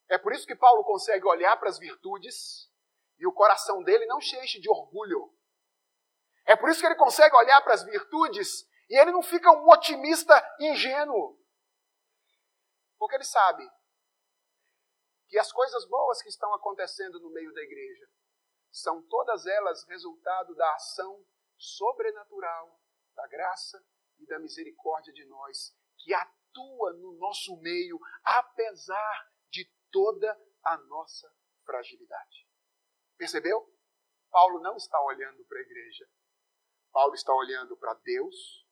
É 0.08 0.18
por 0.18 0.32
isso 0.32 0.46
que 0.46 0.56
Paulo 0.56 0.84
consegue 0.84 1.26
olhar 1.26 1.56
para 1.56 1.68
as 1.68 1.78
virtudes 1.78 2.70
e 3.18 3.26
o 3.26 3.32
coração 3.32 3.82
dele 3.82 4.06
não 4.06 4.20
se 4.20 4.36
enche 4.38 4.60
de 4.60 4.70
orgulho. 4.70 5.34
É 6.46 6.56
por 6.56 6.68
isso 6.70 6.80
que 6.80 6.86
ele 6.86 6.96
consegue 6.96 7.34
olhar 7.36 7.60
para 7.62 7.74
as 7.74 7.84
virtudes 7.84 8.68
e 8.88 8.98
ele 8.98 9.12
não 9.12 9.22
fica 9.22 9.50
um 9.50 9.68
otimista 9.68 10.56
ingênuo. 10.60 11.38
Porque 12.98 13.16
ele 13.16 13.24
sabe 13.24 13.68
que 15.30 15.38
as 15.38 15.52
coisas 15.52 15.84
boas 15.86 16.20
que 16.20 16.28
estão 16.28 16.52
acontecendo 16.54 17.20
no 17.20 17.30
meio 17.30 17.54
da 17.54 17.62
igreja 17.62 18.10
são 18.72 19.00
todas 19.06 19.46
elas 19.46 19.84
resultado 19.84 20.54
da 20.56 20.74
ação 20.74 21.24
sobrenatural, 21.56 22.80
da 23.14 23.26
graça 23.28 23.82
e 24.18 24.26
da 24.26 24.40
misericórdia 24.40 25.12
de 25.12 25.24
nós, 25.26 25.72
que 25.98 26.12
atua 26.12 26.92
no 26.94 27.12
nosso 27.12 27.56
meio, 27.58 27.98
apesar 28.24 29.32
de 29.50 29.64
toda 29.92 30.36
a 30.64 30.76
nossa 30.78 31.32
fragilidade. 31.64 32.48
Percebeu? 33.16 33.72
Paulo 34.30 34.60
não 34.60 34.76
está 34.76 35.00
olhando 35.02 35.44
para 35.44 35.58
a 35.58 35.62
igreja. 35.62 36.08
Paulo 36.90 37.14
está 37.14 37.32
olhando 37.32 37.76
para 37.76 37.94
Deus 37.94 38.66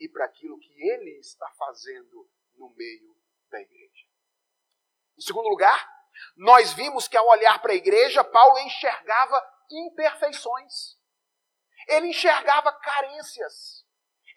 e 0.00 0.08
para 0.08 0.24
aquilo 0.24 0.58
que 0.58 0.88
ele 0.88 1.18
está 1.18 1.50
fazendo 1.52 2.30
no 2.54 2.70
meio 2.70 3.14
da 3.50 3.60
igreja. 3.60 4.06
Em 5.18 5.20
segundo 5.20 5.48
lugar, 5.48 5.97
nós 6.36 6.72
vimos 6.72 7.08
que 7.08 7.16
ao 7.16 7.26
olhar 7.28 7.60
para 7.60 7.72
a 7.72 7.76
igreja, 7.76 8.24
Paulo 8.24 8.58
enxergava 8.58 9.42
imperfeições. 9.70 10.96
Ele 11.88 12.08
enxergava 12.08 12.72
carências 12.72 13.78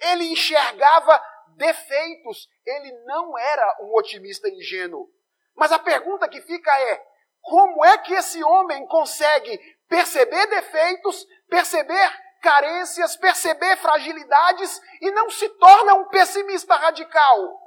ele 0.01 0.31
enxergava 0.31 1.21
defeitos, 1.55 2.49
ele 2.65 2.91
não 3.05 3.37
era 3.37 3.77
um 3.81 3.95
otimista 3.95 4.49
ingênuo. 4.49 5.09
Mas 5.55 5.71
a 5.71 5.79
pergunta 5.79 6.27
que 6.27 6.41
fica 6.41 6.71
é: 6.81 7.03
como 7.41 7.85
é 7.85 7.97
que 7.99 8.13
esse 8.13 8.43
homem 8.43 8.85
consegue 8.87 9.57
perceber 9.87 10.47
defeitos, 10.47 11.25
perceber 11.47 12.21
carências, 12.41 13.15
perceber 13.15 13.77
fragilidades 13.77 14.81
e 14.99 15.11
não 15.11 15.29
se 15.29 15.47
torna 15.59 15.93
um 15.93 16.07
pessimista 16.09 16.75
radical. 16.75 17.59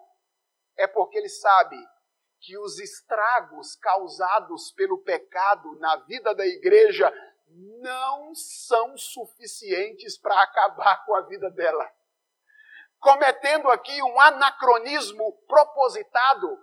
É 0.77 0.89
porque 0.89 1.19
ele 1.19 1.29
sabe 1.29 1.77
que 2.45 2.59
os 2.59 2.79
estragos 2.79 3.75
causados 3.77 4.71
pelo 4.73 4.99
pecado 4.99 5.79
na 5.79 5.97
vida 5.97 6.35
da 6.35 6.47
igreja 6.47 7.11
não 7.81 8.35
são 8.35 8.97
suficientes 8.99 10.19
para 10.19 10.43
acabar 10.43 11.05
com 11.07 11.15
a 11.15 11.23
vida 11.23 11.51
dela. 11.51 11.91
Cometendo 13.01 13.71
aqui 13.71 14.03
um 14.03 14.21
anacronismo 14.21 15.33
propositado, 15.47 16.59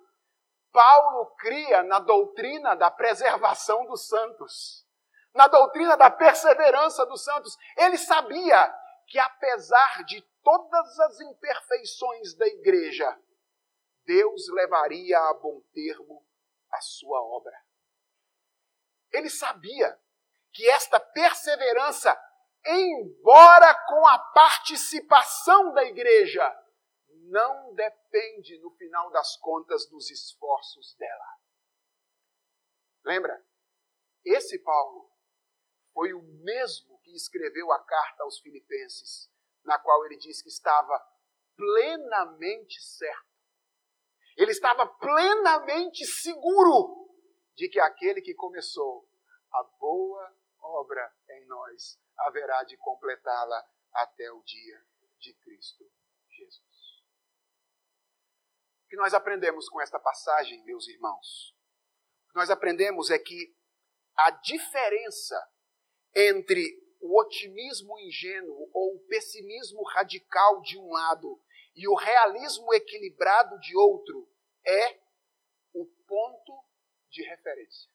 Paulo 0.71 1.35
cria 1.37 1.81
na 1.83 1.99
doutrina 1.99 2.75
da 2.75 2.91
preservação 2.91 3.85
dos 3.87 4.07
santos, 4.07 4.85
na 5.33 5.47
doutrina 5.47 5.97
da 5.97 6.11
perseverança 6.11 7.05
dos 7.07 7.23
santos. 7.23 7.57
Ele 7.75 7.97
sabia 7.97 8.73
que, 9.07 9.17
apesar 9.17 10.03
de 10.05 10.21
todas 10.43 10.99
as 10.99 11.19
imperfeições 11.21 12.35
da 12.35 12.47
igreja, 12.47 13.17
Deus 14.05 14.47
levaria 14.49 15.17
a 15.17 15.33
bom 15.33 15.61
termo 15.73 16.25
a 16.71 16.81
sua 16.81 17.21
obra. 17.21 17.55
Ele 19.11 19.29
sabia 19.29 19.99
que 20.53 20.67
esta 20.69 20.99
perseverança, 20.99 22.17
embora 22.65 23.73
com 23.87 24.07
a 24.07 24.19
participação 24.19 25.73
da 25.73 25.83
igreja, 25.83 26.57
não 27.31 27.73
depende, 27.73 28.59
no 28.59 28.71
final 28.71 29.09
das 29.11 29.37
contas, 29.37 29.85
dos 29.89 30.09
esforços 30.09 30.95
dela. 30.95 31.37
Lembra? 33.05 33.43
Esse 34.23 34.59
Paulo 34.59 35.09
foi 35.93 36.13
o 36.13 36.21
mesmo 36.21 36.99
que 37.01 37.15
escreveu 37.15 37.71
a 37.71 37.79
carta 37.83 38.23
aos 38.23 38.39
Filipenses, 38.39 39.31
na 39.63 39.79
qual 39.79 40.05
ele 40.05 40.17
diz 40.17 40.41
que 40.41 40.49
estava 40.49 40.99
plenamente 41.55 42.81
certo. 42.81 43.30
Ele 44.37 44.51
estava 44.51 44.85
plenamente 44.85 46.05
seguro 46.05 47.09
de 47.55 47.69
que 47.69 47.79
aquele 47.79 48.21
que 48.21 48.33
começou 48.33 49.07
a 49.51 49.63
boa 49.79 50.35
obra 50.59 51.13
em 51.29 51.45
nós 51.47 51.99
haverá 52.17 52.63
de 52.63 52.77
completá-la 52.77 53.67
até 53.93 54.31
o 54.31 54.41
dia 54.43 54.85
de 55.19 55.33
Cristo 55.35 55.83
Jesus. 56.29 57.03
O 58.85 58.87
que 58.89 58.95
nós 58.95 59.13
aprendemos 59.13 59.69
com 59.69 59.81
esta 59.81 59.99
passagem, 59.99 60.63
meus 60.63 60.87
irmãos? 60.87 61.55
O 62.25 62.31
que 62.31 62.39
nós 62.39 62.49
aprendemos 62.49 63.09
é 63.09 63.19
que 63.19 63.55
a 64.15 64.31
diferença 64.31 65.35
entre 66.15 66.81
o 66.99 67.19
otimismo 67.19 67.97
ingênuo 67.99 68.69
ou 68.73 68.95
o 68.95 69.07
pessimismo 69.07 69.83
radical 69.83 70.61
de 70.61 70.77
um 70.77 70.91
lado 70.91 71.41
e 71.75 71.87
o 71.87 71.95
realismo 71.95 72.73
equilibrado 72.73 73.59
de 73.59 73.75
outro 73.75 74.29
é 74.65 74.99
o 75.73 75.85
ponto 76.07 76.65
de 77.09 77.23
referência. 77.23 77.89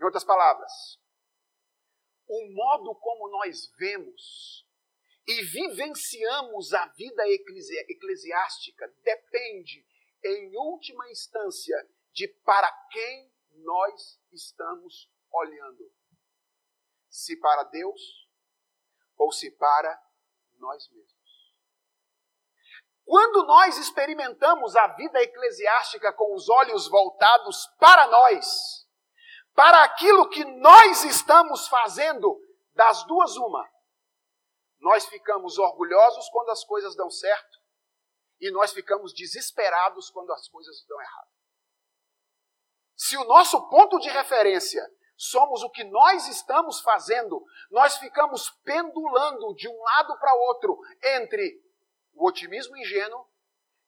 Em 0.00 0.04
outras 0.04 0.24
palavras, 0.24 0.72
o 2.26 2.52
modo 2.52 2.94
como 2.96 3.28
nós 3.28 3.70
vemos 3.78 4.66
e 5.26 5.42
vivenciamos 5.42 6.74
a 6.74 6.86
vida 6.88 7.22
eclesiástica 7.26 8.88
depende, 9.02 9.86
em 10.22 10.56
última 10.56 11.10
instância, 11.10 11.76
de 12.12 12.28
para 12.28 12.70
quem 12.90 13.32
nós 13.50 14.20
estamos 14.32 15.10
olhando. 15.30 15.90
Se 17.08 17.36
para 17.36 17.64
Deus 17.64 18.28
ou 19.16 19.32
se 19.32 19.50
para 19.52 20.02
nós 20.58 20.88
mesmos. 20.90 21.13
Quando 23.04 23.44
nós 23.44 23.76
experimentamos 23.76 24.74
a 24.76 24.88
vida 24.88 25.20
eclesiástica 25.22 26.12
com 26.12 26.34
os 26.34 26.48
olhos 26.48 26.88
voltados 26.88 27.66
para 27.78 28.06
nós, 28.06 28.86
para 29.54 29.84
aquilo 29.84 30.28
que 30.28 30.44
nós 30.44 31.04
estamos 31.04 31.68
fazendo, 31.68 32.40
das 32.74 33.04
duas, 33.04 33.36
uma. 33.36 33.68
Nós 34.80 35.06
ficamos 35.06 35.58
orgulhosos 35.58 36.28
quando 36.30 36.50
as 36.50 36.64
coisas 36.64 36.94
dão 36.96 37.08
certo 37.08 37.58
e 38.40 38.50
nós 38.50 38.72
ficamos 38.72 39.14
desesperados 39.14 40.10
quando 40.10 40.32
as 40.32 40.48
coisas 40.48 40.84
dão 40.86 41.00
errado. 41.00 41.28
Se 42.96 43.16
o 43.16 43.24
nosso 43.24 43.68
ponto 43.68 43.98
de 43.98 44.08
referência 44.08 44.82
somos 45.16 45.62
o 45.62 45.70
que 45.70 45.84
nós 45.84 46.28
estamos 46.28 46.80
fazendo, 46.80 47.42
nós 47.70 47.96
ficamos 47.96 48.50
pendulando 48.64 49.54
de 49.54 49.68
um 49.68 49.82
lado 49.82 50.18
para 50.18 50.34
outro 50.34 50.78
entre 51.02 51.63
o 52.14 52.26
otimismo 52.26 52.76
ingênuo 52.76 53.26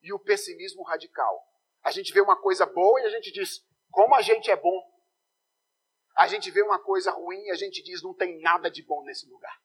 e 0.02 0.12
o 0.12 0.18
pessimismo 0.18 0.82
radical. 0.82 1.42
A 1.82 1.90
gente 1.90 2.12
vê 2.12 2.20
uma 2.20 2.40
coisa 2.40 2.66
boa 2.66 3.00
e 3.00 3.04
a 3.04 3.10
gente 3.10 3.32
diz: 3.32 3.64
como 3.90 4.14
a 4.14 4.22
gente 4.22 4.50
é 4.50 4.56
bom. 4.56 4.96
A 6.16 6.26
gente 6.26 6.50
vê 6.50 6.62
uma 6.62 6.82
coisa 6.82 7.10
ruim 7.10 7.42
e 7.44 7.50
a 7.50 7.54
gente 7.54 7.82
diz: 7.82 8.02
não 8.02 8.14
tem 8.14 8.40
nada 8.40 8.70
de 8.70 8.82
bom 8.82 9.02
nesse 9.04 9.28
lugar. 9.28 9.56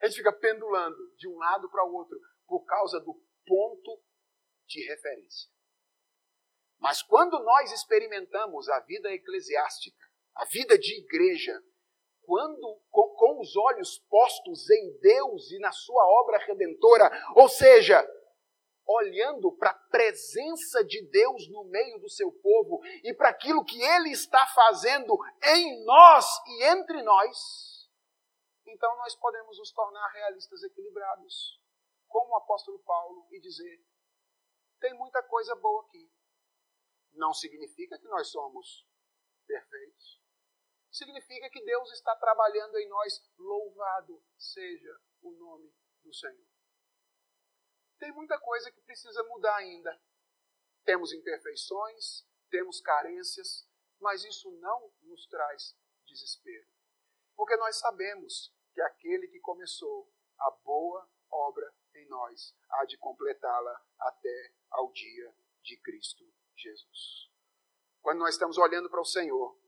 A 0.00 0.06
gente 0.06 0.16
fica 0.16 0.32
pendulando 0.32 0.96
de 1.16 1.28
um 1.28 1.36
lado 1.36 1.70
para 1.70 1.84
o 1.84 1.92
outro 1.92 2.18
por 2.46 2.64
causa 2.64 2.98
do 3.00 3.14
ponto 3.46 4.02
de 4.66 4.86
referência. 4.86 5.50
Mas 6.78 7.02
quando 7.02 7.38
nós 7.40 7.70
experimentamos 7.72 8.68
a 8.68 8.80
vida 8.80 9.12
eclesiástica, 9.12 10.02
a 10.34 10.44
vida 10.46 10.78
de 10.78 10.98
igreja, 11.04 11.62
quando 12.30 12.80
com, 12.92 13.08
com, 13.16 13.40
os 13.40 13.56
olhos 13.56 13.98
postos 14.08 14.70
em 14.70 14.96
Deus 15.00 15.50
e 15.50 15.58
na 15.58 15.72
sua 15.72 16.06
obra 16.20 16.38
redentora, 16.38 17.10
ou 17.34 17.48
seja, 17.48 18.08
olhando 18.86 19.50
para 19.56 19.70
a 19.70 19.78
presença 19.90 20.84
de 20.84 21.02
Deus 21.10 21.48
no 21.48 21.64
meio 21.64 21.98
do 21.98 22.08
seu 22.08 22.30
povo 22.30 22.80
e 23.02 23.12
para 23.12 23.30
aquilo 23.30 23.64
que 23.64 23.82
ele 23.82 24.12
está 24.12 24.46
fazendo 24.46 25.18
em 25.42 25.84
nós 25.84 26.24
e 26.46 26.62
entre 26.66 27.02
nós, 27.02 27.90
então 28.64 28.96
nós 28.98 29.16
podemos 29.16 29.58
nos 29.58 29.72
tornar 29.72 30.06
realistas 30.12 30.62
equilibrados, 30.62 31.60
como 32.06 32.30
o 32.30 32.36
apóstolo 32.36 32.78
Paulo, 32.84 33.26
e 33.32 33.40
dizer: 33.40 33.84
tem 34.78 34.94
muita 34.94 35.20
coisa 35.24 35.56
boa 35.56 35.82
aqui. 35.82 36.08
Não 37.14 37.34
significa 37.34 37.98
que 37.98 38.06
nós 38.06 38.28
somos 38.28 38.86
perfeitos. 39.48 40.19
Significa 40.90 41.48
que 41.50 41.64
Deus 41.64 41.92
está 41.92 42.14
trabalhando 42.16 42.76
em 42.78 42.88
nós. 42.88 43.22
Louvado 43.38 44.22
seja 44.36 45.00
o 45.22 45.30
nome 45.32 45.72
do 46.02 46.12
Senhor 46.12 46.50
tem 48.00 48.10
muita 48.12 48.40
coisa 48.40 48.72
que 48.72 48.80
precisa 48.80 49.22
mudar 49.24 49.54
ainda. 49.56 50.00
Temos 50.84 51.12
imperfeições, 51.12 52.26
temos 52.48 52.80
carências, 52.80 53.68
mas 54.00 54.24
isso 54.24 54.50
não 54.52 54.90
nos 55.02 55.26
traz 55.26 55.76
desespero. 56.06 56.66
Porque 57.36 57.54
nós 57.58 57.76
sabemos 57.76 58.52
que 58.72 58.80
aquele 58.80 59.28
que 59.28 59.38
começou 59.40 60.10
a 60.38 60.50
boa 60.64 61.08
obra 61.30 61.72
em 61.94 62.08
nós 62.08 62.56
há 62.70 62.84
de 62.86 62.96
completá-la 62.96 63.84
até 63.98 64.54
ao 64.70 64.90
dia 64.92 65.36
de 65.62 65.76
Cristo 65.76 66.24
Jesus. 66.56 67.30
Quando 68.00 68.20
nós 68.20 68.34
estamos 68.34 68.56
olhando 68.56 68.88
para 68.88 69.02
o 69.02 69.04
Senhor, 69.04 69.59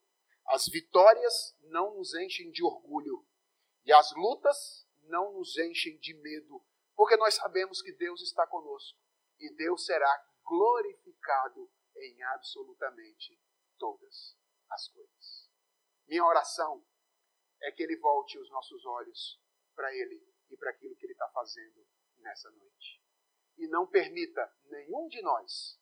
as 0.47 0.66
vitórias 0.66 1.57
não 1.62 1.95
nos 1.95 2.14
enchem 2.14 2.51
de 2.51 2.62
orgulho 2.62 3.26
e 3.84 3.93
as 3.93 4.12
lutas 4.12 4.86
não 5.03 5.32
nos 5.32 5.57
enchem 5.59 5.99
de 5.99 6.14
medo, 6.14 6.64
porque 6.95 7.16
nós 7.16 7.34
sabemos 7.34 7.80
que 7.82 7.93
Deus 7.93 8.20
está 8.22 8.47
conosco 8.47 8.99
e 9.38 9.55
Deus 9.55 9.84
será 9.84 10.26
glorificado 10.45 11.70
em 11.97 12.22
absolutamente 12.24 13.40
todas 13.78 14.36
as 14.70 14.88
coisas. 14.88 15.51
Minha 16.07 16.24
oração 16.24 16.84
é 17.61 17.70
que 17.72 17.82
Ele 17.82 17.97
volte 17.97 18.38
os 18.38 18.51
nossos 18.51 18.84
olhos 18.84 19.40
para 19.74 19.95
Ele 19.95 20.22
e 20.51 20.57
para 20.57 20.70
aquilo 20.70 20.97
que 20.97 21.07
Ele 21.07 21.12
está 21.12 21.28
fazendo 21.28 21.86
nessa 22.18 22.51
noite. 22.51 23.03
E 23.57 23.66
não 23.68 23.86
permita 23.86 24.53
nenhum 24.64 25.09
de 25.09 25.22
nós 25.22 25.80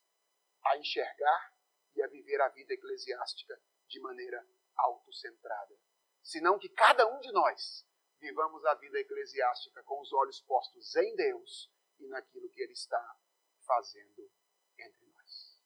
a 0.63 0.77
enxergar 0.77 1.55
e 1.95 2.01
a 2.01 2.07
viver 2.07 2.39
a 2.41 2.49
vida 2.49 2.73
eclesiástica 2.73 3.61
de 3.91 3.99
maneira 3.99 4.47
autocentrada, 4.75 5.77
senão 6.23 6.57
que 6.57 6.69
cada 6.69 7.05
um 7.07 7.19
de 7.19 7.31
nós 7.31 7.85
vivamos 8.19 8.65
a 8.65 8.73
vida 8.75 8.99
eclesiástica 8.99 9.83
com 9.83 9.99
os 9.99 10.13
olhos 10.13 10.39
postos 10.41 10.95
em 10.95 11.15
Deus 11.15 11.69
e 11.99 12.07
naquilo 12.07 12.49
que 12.49 12.61
Ele 12.61 12.71
está 12.71 13.19
fazendo 13.65 14.31
entre 14.77 15.05
nós. 15.07 15.61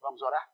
Vamos 0.00 0.20
orar? 0.20 0.52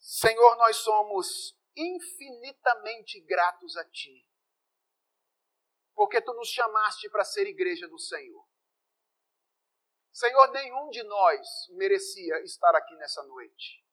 Senhor, 0.00 0.56
nós 0.56 0.76
somos 0.78 1.56
infinitamente 1.76 3.20
gratos 3.20 3.76
a 3.76 3.84
Ti, 3.84 4.28
porque 5.94 6.20
Tu 6.20 6.32
nos 6.32 6.48
chamaste 6.48 7.08
para 7.10 7.24
ser 7.24 7.46
igreja 7.46 7.86
do 7.86 7.98
Senhor. 7.98 8.46
Senhor, 10.12 10.50
nenhum 10.50 10.88
de 10.88 11.02
nós 11.02 11.68
merecia 11.70 12.42
estar 12.42 12.74
aqui 12.74 12.96
nessa 12.96 13.22
noite. 13.24 13.85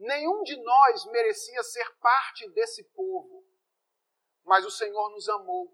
Nenhum 0.00 0.42
de 0.42 0.56
nós 0.56 1.04
merecia 1.06 1.62
ser 1.62 1.94
parte 1.96 2.48
desse 2.50 2.82
povo. 2.94 3.44
mas 4.42 4.64
o 4.64 4.70
Senhor 4.70 5.10
nos 5.10 5.28
amou. 5.28 5.70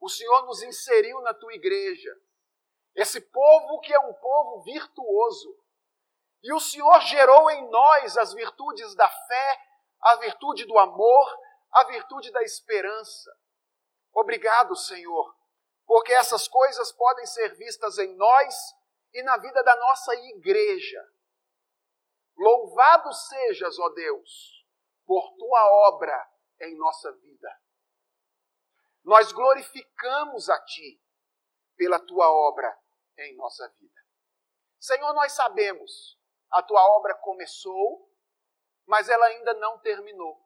O 0.00 0.08
Senhor 0.08 0.44
nos 0.44 0.62
inseriu 0.62 1.20
na 1.22 1.32
tua 1.32 1.54
igreja. 1.54 2.10
Esse 2.94 3.20
povo 3.20 3.80
que 3.80 3.94
é 3.94 3.98
um 4.00 4.12
povo 4.12 4.62
virtuoso. 4.64 5.56
E 6.42 6.52
o 6.52 6.60
Senhor 6.60 7.00
gerou 7.02 7.50
em 7.52 7.70
nós 7.70 8.18
as 8.18 8.34
virtudes 8.34 8.94
da 8.96 9.08
fé, 9.08 9.60
a 10.00 10.16
virtude 10.16 10.66
do 10.66 10.76
amor, 10.78 11.38
a 11.72 11.84
virtude 11.84 12.30
da 12.32 12.42
esperança. 12.42 13.34
Obrigado, 14.12 14.76
Senhor, 14.76 15.34
porque 15.86 16.12
essas 16.12 16.48
coisas 16.48 16.92
podem 16.92 17.24
ser 17.26 17.54
vistas 17.54 17.96
em 17.98 18.14
nós 18.16 18.74
e 19.14 19.22
na 19.22 19.38
vida 19.38 19.62
da 19.62 19.76
nossa 19.76 20.14
igreja. 20.16 21.13
Louvado 22.36 23.12
sejas, 23.12 23.78
ó 23.78 23.88
Deus, 23.90 24.66
por 25.06 25.36
tua 25.36 25.88
obra 25.88 26.30
em 26.60 26.76
nossa 26.76 27.12
vida. 27.12 27.60
Nós 29.04 29.32
glorificamos 29.32 30.48
a 30.48 30.64
Ti 30.64 31.00
pela 31.76 31.98
tua 31.98 32.30
obra 32.30 32.76
em 33.18 33.36
nossa 33.36 33.68
vida. 33.78 34.00
Senhor, 34.80 35.12
nós 35.14 35.32
sabemos, 35.32 36.18
a 36.50 36.62
tua 36.62 36.82
obra 36.96 37.14
começou, 37.16 38.10
mas 38.86 39.08
ela 39.08 39.26
ainda 39.26 39.54
não 39.54 39.78
terminou. 39.80 40.42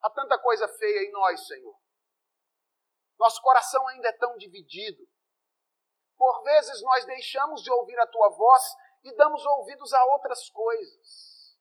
Há 0.00 0.10
tanta 0.10 0.38
coisa 0.38 0.68
feia 0.68 1.08
em 1.08 1.12
nós, 1.12 1.46
Senhor. 1.46 1.78
Nosso 3.18 3.42
coração 3.42 3.86
ainda 3.88 4.08
é 4.08 4.12
tão 4.12 4.36
dividido. 4.36 5.06
Por 6.16 6.42
vezes 6.42 6.82
nós 6.82 7.04
deixamos 7.04 7.62
de 7.62 7.70
ouvir 7.70 7.98
a 7.98 8.06
tua 8.06 8.28
voz 8.30 8.62
e 9.02 9.14
damos 9.14 9.44
ouvidos 9.44 9.92
a 9.92 10.04
outras 10.06 10.48
coisas. 10.50 11.58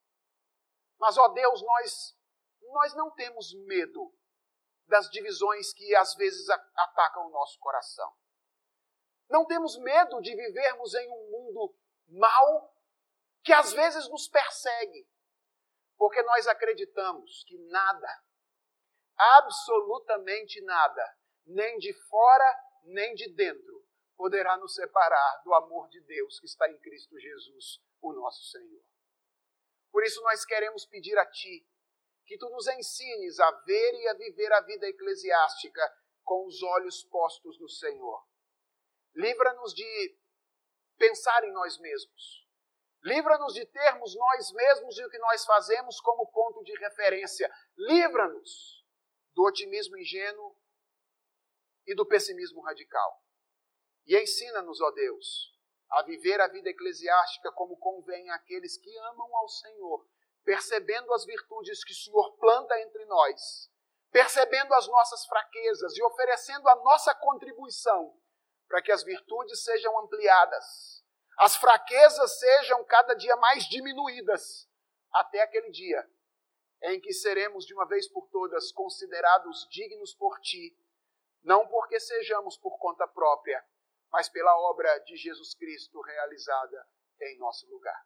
Mas, 0.99 1.17
ó 1.17 1.27
Deus, 1.29 1.61
nós, 1.61 2.17
nós 2.61 2.93
não 2.95 3.11
temos 3.11 3.53
medo 3.65 4.13
das 4.88 5.09
divisões 5.09 5.73
que 5.73 5.95
às 5.95 6.15
vezes 6.15 6.49
atacam 6.49 7.27
o 7.27 7.31
nosso 7.31 7.59
coração. 7.59 8.11
Não 9.29 9.45
temos 9.45 9.77
medo 9.77 10.21
de 10.21 10.35
vivermos 10.35 10.93
em 10.95 11.09
um 11.11 11.31
mundo 11.31 11.75
mau 12.07 12.73
que 13.43 13.51
às 13.53 13.73
vezes 13.73 14.09
nos 14.09 14.27
persegue, 14.27 15.07
porque 15.97 16.21
nós 16.23 16.47
acreditamos 16.47 17.43
que 17.45 17.57
nada, 17.69 18.23
absolutamente 19.17 20.61
nada, 20.61 21.17
nem 21.45 21.77
de 21.77 21.93
fora, 22.07 22.63
nem 22.83 23.13
de 23.15 23.33
dentro, 23.33 23.76
poderá 24.18 24.57
nos 24.57 24.74
separar 24.74 25.41
do 25.45 25.53
amor 25.53 25.88
de 25.89 26.01
Deus 26.01 26.39
que 26.39 26.47
está 26.47 26.70
em 26.70 26.78
Cristo 26.80 27.18
Jesus, 27.20 27.80
o 28.01 28.11
nosso 28.11 28.43
Senhor. 28.51 28.84
Por 29.91 30.03
isso 30.03 30.22
nós 30.24 30.43
queremos 30.43 30.86
pedir 30.86 31.18
a 31.18 31.26
Ti 31.26 31.65
que 32.26 32.38
Tu 32.38 32.49
nos 32.49 32.68
ensines 32.68 33.39
a 33.39 33.51
ver 33.61 33.93
e 33.93 34.07
a 34.09 34.13
viver 34.15 34.51
a 34.51 34.61
vida 34.61 34.88
eclesiástica 34.88 35.82
com 36.24 36.45
os 36.45 36.61
olhos 36.61 37.03
postos 37.03 37.57
no 37.59 37.70
Senhor. 37.70 38.28
Livra-nos 39.15 39.74
de 39.74 40.20
pensar 40.97 41.43
em 41.45 41.53
nós 41.53 41.78
mesmos. 41.78 42.45
Livra-nos 43.03 43.53
de 43.53 43.65
termos 43.65 44.15
nós 44.15 44.51
mesmos 44.51 44.97
e 44.97 45.05
o 45.05 45.09
que 45.09 45.20
nós 45.20 45.45
fazemos 45.45 46.01
como 46.01 46.30
ponto 46.30 46.63
de 46.63 46.78
referência. 46.78 47.49
Livra-nos 47.78 48.86
do 49.34 49.43
otimismo 49.43 49.97
ingênuo 49.97 50.57
e 51.86 51.95
do 51.95 52.05
pessimismo 52.05 52.61
radical. 52.61 53.24
E 54.08 54.18
ensina-nos, 54.18 54.80
ó 54.80 54.91
Deus, 54.91 55.53
a 55.91 56.01
viver 56.03 56.39
a 56.39 56.47
vida 56.47 56.70
eclesiástica 56.70 57.51
como 57.51 57.78
convém 57.78 58.30
àqueles 58.32 58.78
que 58.78 58.97
amam 58.99 59.36
ao 59.36 59.49
Senhor, 59.49 60.08
percebendo 60.43 61.14
as 61.14 61.26
virtudes 61.26 61.84
que 61.84 61.91
o 61.91 61.95
Senhor 61.95 62.38
planta 62.38 62.80
entre 62.82 63.03
nós, 63.05 63.70
percebendo 64.10 64.74
as 64.74 64.88
nossas 64.88 65.26
fraquezas 65.26 65.97
e 65.97 66.03
oferecendo 66.03 66.68
a 66.70 66.76
nossa 66.78 67.14
contribuição 67.16 68.18
para 68.68 68.82
que 68.82 68.91
as 68.91 69.03
virtudes 69.03 69.64
sejam 69.64 69.97
ampliadas, 69.99 71.03
as 71.38 71.55
fraquezas 71.58 72.39
sejam 72.39 72.84
cada 72.86 73.14
dia 73.14 73.36
mais 73.36 73.66
diminuídas, 73.66 74.70
até 75.12 75.41
aquele 75.41 75.70
dia 75.72 76.10
em 76.84 76.99
que 77.01 77.12
seremos 77.12 77.66
de 77.66 77.74
uma 77.74 77.88
vez 77.88 78.08
por 78.08 78.28
todas 78.30 78.72
considerados 78.72 79.68
dignos 79.70 80.14
por 80.14 80.39
ti 80.39 80.78
não 81.47 81.66
porque 81.66 81.97
sejamos 81.97 82.58
por 82.58 82.78
conta 82.78 83.08
própria, 83.08 83.64
mas 84.12 84.30
pela 84.30 84.55
obra 84.70 84.97
de 84.99 85.16
Jesus 85.16 85.53
Cristo 85.55 86.01
realizada 86.01 86.88
em 87.22 87.38
nosso 87.38 87.68
lugar. 87.70 88.05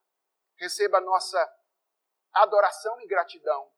Receba 0.58 0.98
a 0.98 1.02
nossa 1.02 1.40
adoração 2.34 3.00
e 3.02 3.08
gratidão, 3.08 3.72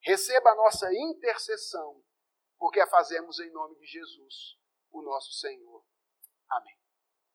receba 0.00 0.50
a 0.50 0.54
nossa 0.54 0.92
intercessão, 0.92 2.02
porque 2.58 2.80
a 2.80 2.86
fazemos 2.86 3.38
em 3.40 3.50
nome 3.50 3.76
de 3.76 3.86
Jesus, 3.86 4.58
o 4.90 5.02
nosso 5.02 5.32
Senhor. 5.32 5.84
Amém. 6.48 6.75